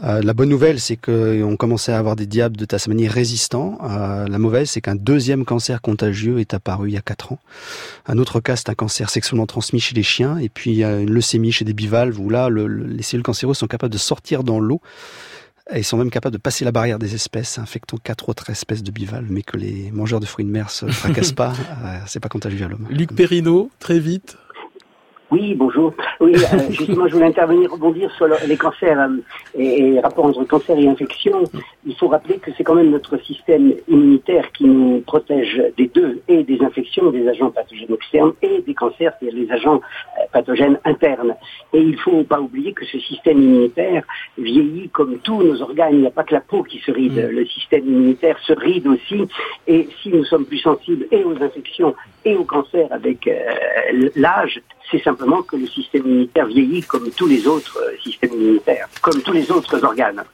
[0.04, 3.78] Euh, la bonne nouvelle, c'est qu'on commençait à avoir des diables de Tasmanie résistants.
[3.84, 7.40] Euh, la mauvaise, c'est qu'un deuxième cancer contagieux est apparu il y a 4 ans.
[8.08, 10.40] Un autre cas, c'est un cancer sexuellement transmis chez les chiens.
[10.40, 13.24] Et puis, il y a une leucémie chez des bivalves, où là, le, les cellules
[13.24, 14.82] cancéreuses sont capables de sortir dans l'eau
[15.76, 18.92] ils sont même capables de passer la barrière des espèces, infectant quatre autres espèces de
[18.92, 21.52] bivalves, mais que les mangeurs de fruits de mer se fracassent pas.
[21.52, 22.88] Euh, c'est pas contagieux à l'homme.
[22.90, 24.38] Luc Perrineau, très vite.
[25.30, 25.94] Oui, bonjour.
[26.22, 29.18] Oui, euh, justement, je voulais intervenir, rebondir sur les cancers euh,
[29.58, 31.44] et, et rapport entre cancer et infection.
[31.86, 36.22] Il faut rappeler que c'est quand même notre système immunitaire qui nous protège des deux,
[36.28, 39.82] et des infections, des agents pathogènes externes, et des cancers, c'est-à-dire les agents
[40.20, 41.36] euh, pathogènes internes.
[41.74, 44.04] Et il ne faut pas oublier que ce système immunitaire
[44.38, 45.94] vieillit comme tous nos organes.
[45.94, 47.14] Il n'y a pas que la peau qui se ride.
[47.14, 47.30] Mm.
[47.30, 49.28] Le système immunitaire se ride aussi.
[49.68, 51.96] Et si nous sommes plus sensibles et aux infections
[52.26, 53.30] et aux cancers avec
[54.16, 58.88] l'âge, c'est simplement que le système immunitaire vieillit comme tous les autres euh, systèmes immunitaires,
[59.02, 60.26] comme tous les autres organes.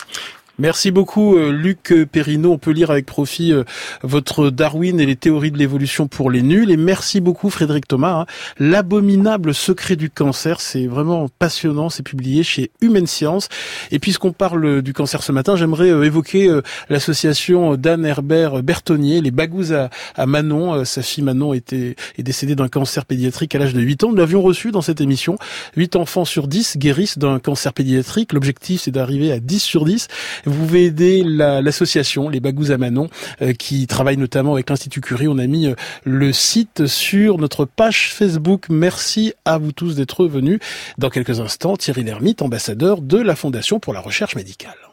[0.59, 2.51] Merci beaucoup euh, Luc Perrineau.
[2.51, 3.63] On peut lire avec profit euh,
[4.03, 6.69] votre Darwin et les théories de l'évolution pour les nuls.
[6.69, 8.19] Et merci beaucoup Frédéric Thomas.
[8.19, 8.25] Hein.
[8.59, 11.89] L'abominable secret du cancer, c'est vraiment passionnant.
[11.89, 13.49] C'est publié chez Humaine Science.
[13.89, 16.55] Et puisqu'on parle du cancer ce matin, j'aimerais euh, évoquer
[16.87, 20.85] l'association d'Anne Herbert Bertonnier, les Bagous à, Manon.
[20.85, 24.09] Sa fille Manon était, est décédée d'un cancer pédiatrique à l'âge de 8 ans.
[24.11, 25.35] Nous l'avions reçu dans cette émission.
[25.77, 28.33] 8 enfants sur 10 guérissent d'un cancer pédiatrique.
[28.33, 30.07] L'objectif, c'est d'arriver à 10 sur 10.
[30.45, 33.09] Vous pouvez aider l'association Les Bagous à Manon,
[33.57, 35.27] qui travaille notamment avec l'Institut Curie.
[35.27, 35.67] On a mis
[36.03, 38.67] le site sur notre page Facebook.
[38.69, 40.59] Merci à vous tous d'être venus.
[40.97, 44.92] Dans quelques instants, Thierry Lhermitte, ambassadeur de la Fondation pour la recherche médicale.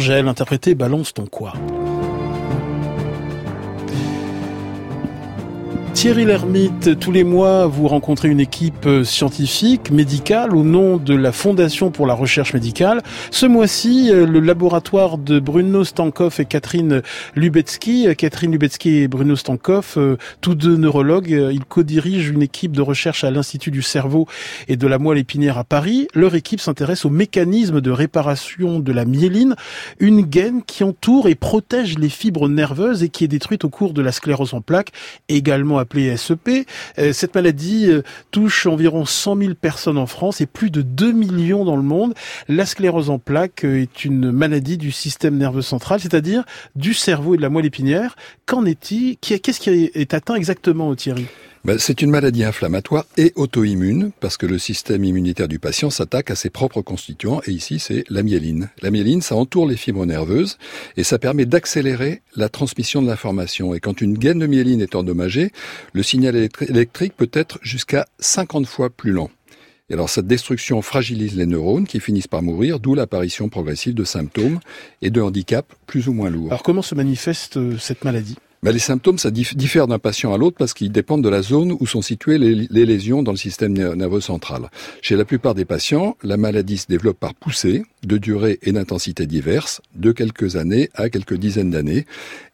[0.00, 1.52] Angèle, interprété Balance ton quoi.
[6.00, 11.14] Thierry Lhermitte, tous les mois, vous rencontrez une équipe euh, scientifique, médicale, au nom de
[11.14, 13.02] la Fondation pour la recherche médicale.
[13.30, 17.02] Ce mois-ci, euh, le laboratoire de Bruno Stankov et Catherine
[17.36, 19.98] Lubetsky, euh, Catherine Lubetsky et Bruno Stankov,
[20.40, 24.26] tous deux neurologues, ils co-dirigent une équipe de recherche à l'Institut du cerveau
[24.68, 26.08] et de la moelle épinière à Paris.
[26.14, 29.54] Leur équipe s'intéresse au mécanisme de réparation de la myéline,
[29.98, 33.92] une gaine qui entoure et protège les fibres nerveuses et qui est détruite au cours
[33.92, 34.92] de la sclérose en plaques,
[35.28, 36.66] également appelée SEP.
[36.98, 41.12] Euh, cette maladie euh, touche environ 100 000 personnes en France et plus de 2
[41.12, 42.14] millions dans le monde.
[42.48, 46.44] La sclérose en plaques euh, est une maladie du système nerveux central, c'est-à-dire
[46.76, 48.16] du cerveau et de la moelle épinière.
[48.46, 49.16] Qu'en est-il?
[49.18, 51.26] Qu'est-ce qui est atteint exactement, Thierry?
[51.64, 56.30] Ben, c'est une maladie inflammatoire et auto-immune parce que le système immunitaire du patient s'attaque
[56.30, 58.70] à ses propres constituants et ici c'est la myéline.
[58.80, 60.58] La myéline, ça entoure les fibres nerveuses
[60.96, 63.74] et ça permet d'accélérer la transmission de l'information.
[63.74, 65.52] Et quand une gaine de myéline est endommagée,
[65.92, 69.30] le signal électrique peut être jusqu'à 50 fois plus lent.
[69.90, 74.04] Et alors cette destruction fragilise les neurones qui finissent par mourir, d'où l'apparition progressive de
[74.04, 74.60] symptômes
[75.02, 76.48] et de handicaps plus ou moins lourds.
[76.48, 78.36] Alors comment se manifeste euh, cette maladie?
[78.62, 81.86] Les symptômes, ça diffère d'un patient à l'autre parce qu'ils dépendent de la zone où
[81.86, 84.70] sont situées les, lésions dans le système nerveux central.
[85.00, 89.26] Chez la plupart des patients, la maladie se développe par poussée, de durée et d'intensité
[89.26, 92.04] diverses, de quelques années à quelques dizaines d'années,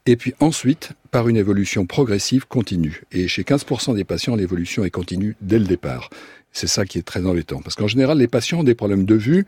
[0.07, 3.03] et puis ensuite par une évolution progressive continue.
[3.11, 6.11] Et chez 15% des patients, l'évolution est continue dès le départ.
[6.53, 7.61] C'est ça qui est très embêtant.
[7.61, 9.45] Parce qu'en général, les patients ont des problèmes de vue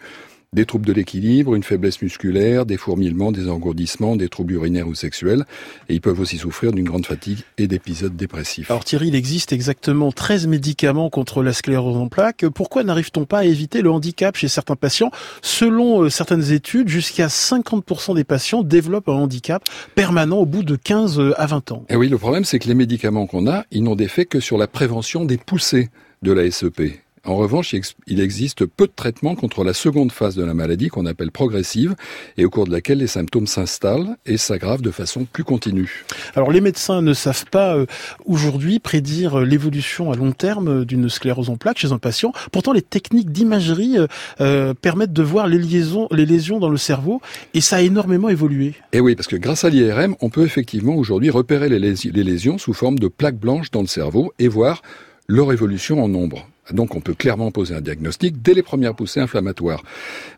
[0.54, 4.94] des troubles de l'équilibre, une faiblesse musculaire, des fourmillements, des engourdissements, des troubles urinaires ou
[4.94, 5.44] sexuels.
[5.90, 8.70] Et ils peuvent aussi souffrir d'une grande fatigue et d'épisodes dépressifs.
[8.70, 12.46] Alors Thierry, il existe exactement 13 médicaments contre la sclérose en plaques.
[12.48, 15.10] Pourquoi n'arrive-t-on pas à éviter le handicap chez certains patients
[15.42, 19.62] Selon euh, certaines études, jusqu'à 50% des patients développent un handicap
[19.94, 21.84] permanent au bout de 15 euh, à 20 ans.
[21.90, 24.40] Et eh oui, le problème c'est que les médicaments qu'on a, ils n'ont d'effet que
[24.40, 25.90] sur la prévention des poussées
[26.22, 27.00] de la SEP.
[27.28, 27.76] En revanche,
[28.06, 31.94] il existe peu de traitements contre la seconde phase de la maladie qu'on appelle progressive
[32.38, 36.06] et au cours de laquelle les symptômes s'installent et s'aggravent de façon plus continue.
[36.34, 37.84] Alors les médecins ne savent pas euh,
[38.24, 42.32] aujourd'hui prédire euh, l'évolution à long terme d'une sclérose en plaques chez un patient.
[42.50, 43.98] Pourtant, les techniques d'imagerie
[44.40, 47.20] euh, permettent de voir les liaisons, les lésions dans le cerveau
[47.52, 48.72] et ça a énormément évolué.
[48.94, 52.72] Et oui, parce que grâce à l'IRM, on peut effectivement aujourd'hui repérer les lésions sous
[52.72, 54.80] forme de plaques blanches dans le cerveau et voir
[55.28, 56.48] leur évolution en nombre.
[56.72, 59.82] Donc on peut clairement poser un diagnostic dès les premières poussées inflammatoires.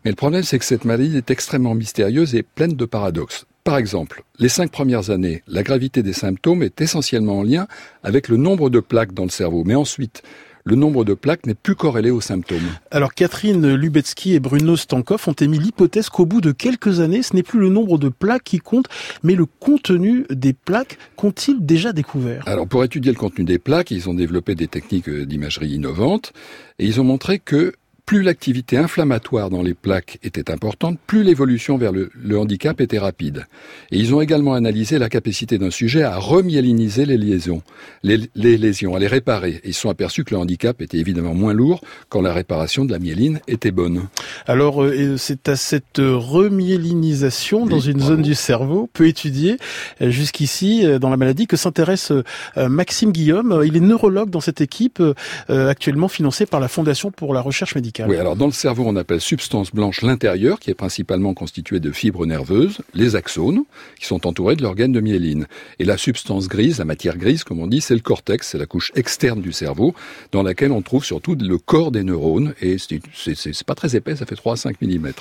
[0.03, 3.45] Mais le problème, c'est que cette maladie est extrêmement mystérieuse et pleine de paradoxes.
[3.63, 7.67] Par exemple, les cinq premières années, la gravité des symptômes est essentiellement en lien
[8.03, 9.63] avec le nombre de plaques dans le cerveau.
[9.65, 10.23] Mais ensuite,
[10.63, 12.59] le nombre de plaques n'est plus corrélé aux symptômes.
[12.91, 17.35] Alors Catherine Lubetsky et Bruno Stankov ont émis l'hypothèse qu'au bout de quelques années, ce
[17.35, 18.87] n'est plus le nombre de plaques qui compte,
[19.23, 23.91] mais le contenu des plaques qu'ont-ils déjà découvert Alors pour étudier le contenu des plaques,
[23.91, 26.33] ils ont développé des techniques d'imagerie innovantes
[26.79, 27.73] et ils ont montré que
[28.05, 33.45] plus l'activité inflammatoire dans les plaques était importante, plus l'évolution vers le, handicap était rapide.
[33.91, 37.61] Et ils ont également analysé la capacité d'un sujet à remyéliniser les liaisons,
[38.03, 39.61] les, lésions, à les réparer.
[39.63, 42.85] Et ils se sont aperçus que le handicap était évidemment moins lourd quand la réparation
[42.85, 44.07] de la myéline était bonne.
[44.47, 49.57] Alors, euh, c'est à cette remyélinisation dans une zone du cerveau, peu étudiée
[50.01, 52.11] euh, jusqu'ici euh, dans la maladie, que s'intéresse
[52.57, 53.61] Maxime Guillaume.
[53.65, 55.01] Il est neurologue dans cette équipe
[55.47, 57.90] actuellement financée par la Fondation pour la recherche médicale.
[57.99, 61.91] Oui, alors dans le cerveau, on appelle substance blanche l'intérieur, qui est principalement constituée de
[61.91, 63.63] fibres nerveuses, les axones,
[63.99, 65.47] qui sont entourés de l'organe de myéline.
[65.79, 68.65] Et la substance grise, la matière grise, comme on dit, c'est le cortex, c'est la
[68.65, 69.93] couche externe du cerveau,
[70.31, 74.25] dans laquelle on trouve surtout le corps des neurones, et c'est pas très épais, ça
[74.25, 75.11] fait 3 à 5 mm.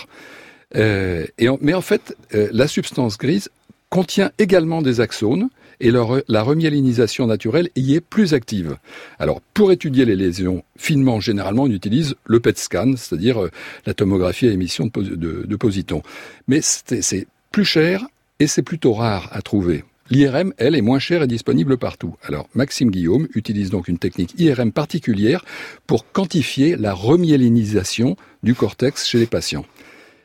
[0.76, 3.48] Euh, et mais en fait, euh, la substance grise
[3.88, 5.48] contient également des axones,
[5.80, 8.76] et la remyélinisation naturelle y est plus active.
[9.18, 13.50] Alors, pour étudier les lésions finement, généralement, on utilise le PET scan, c'est-à-dire euh,
[13.86, 15.14] la tomographie à émission de,
[15.46, 16.02] de positons.
[16.48, 18.06] Mais c'est plus cher
[18.38, 19.84] et c'est plutôt rare à trouver.
[20.10, 22.16] L'IRM, elle, est moins chère et disponible partout.
[22.24, 25.44] Alors, Maxime Guillaume utilise donc une technique IRM particulière
[25.86, 29.64] pour quantifier la remyélinisation du cortex chez les patients.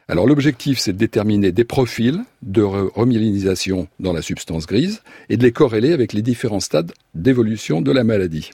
[0.08, 5.44] Alors l'objectif, c'est de déterminer des profils de remyélinisation dans la substance grise et de
[5.44, 8.52] les corréler avec les différents stades d'évolution de la maladie.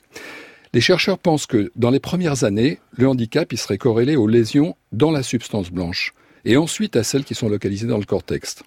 [0.73, 5.11] Les chercheurs pensent que dans les premières années, le handicap serait corrélé aux lésions dans
[5.11, 6.13] la substance blanche
[6.45, 8.63] et ensuite à celles qui sont localisées dans le cortex.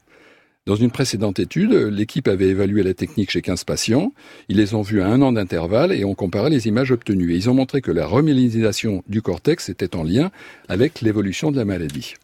[0.66, 4.12] Dans une précédente étude, l'équipe avait évalué la technique chez 15 patients.
[4.50, 7.32] Ils les ont vus à un an d'intervalle et ont comparé les images obtenues.
[7.32, 10.30] Et ils ont montré que la remyélinisation du cortex était en lien
[10.68, 12.14] avec l'évolution de la maladie.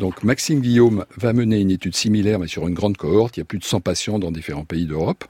[0.00, 3.36] Donc Maxime Guillaume va mener une étude similaire, mais sur une grande cohorte.
[3.36, 5.26] Il y a plus de 100 patients dans différents pays d'Europe.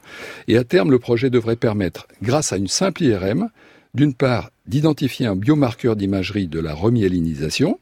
[0.47, 3.49] Et à terme, le projet devrait permettre, grâce à une simple IRM,
[3.93, 7.79] d'une part, d'identifier un biomarqueur d'imagerie de la remyélinisation,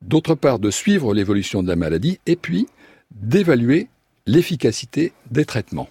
[0.00, 2.66] d'autre part, de suivre l'évolution de la maladie, et puis
[3.10, 3.88] d'évaluer
[4.26, 5.90] l'efficacité des traitements.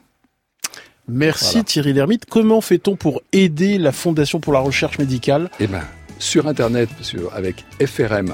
[1.07, 2.25] Merci Thierry Lhermitte.
[2.25, 5.51] Comment fait-on pour aider la Fondation pour la recherche médicale?
[5.59, 5.83] Eh bien,
[6.17, 6.89] sur Internet,
[7.31, 8.33] avec FRM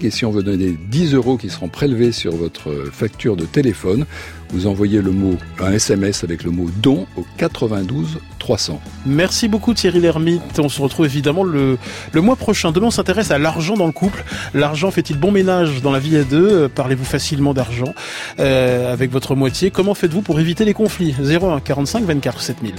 [0.00, 4.06] et si on veut donner 10 euros qui seront prélevés sur votre facture de téléphone,
[4.50, 8.80] vous envoyez le mot, un SMS avec le mot don au 92 300.
[9.06, 10.58] Merci beaucoup Thierry Lhermitte.
[10.58, 11.78] On se retrouve évidemment le,
[12.12, 12.72] le mois prochain.
[12.72, 14.24] Demain, on s'intéresse à l'argent dans le couple.
[14.54, 17.94] L'argent fait-il bon ménage dans la vie à deux Parlez-vous facilement d'argent
[18.40, 22.74] euh, avec votre moitié Comment faites-vous pour éviter les conflits 01 45 24 7000.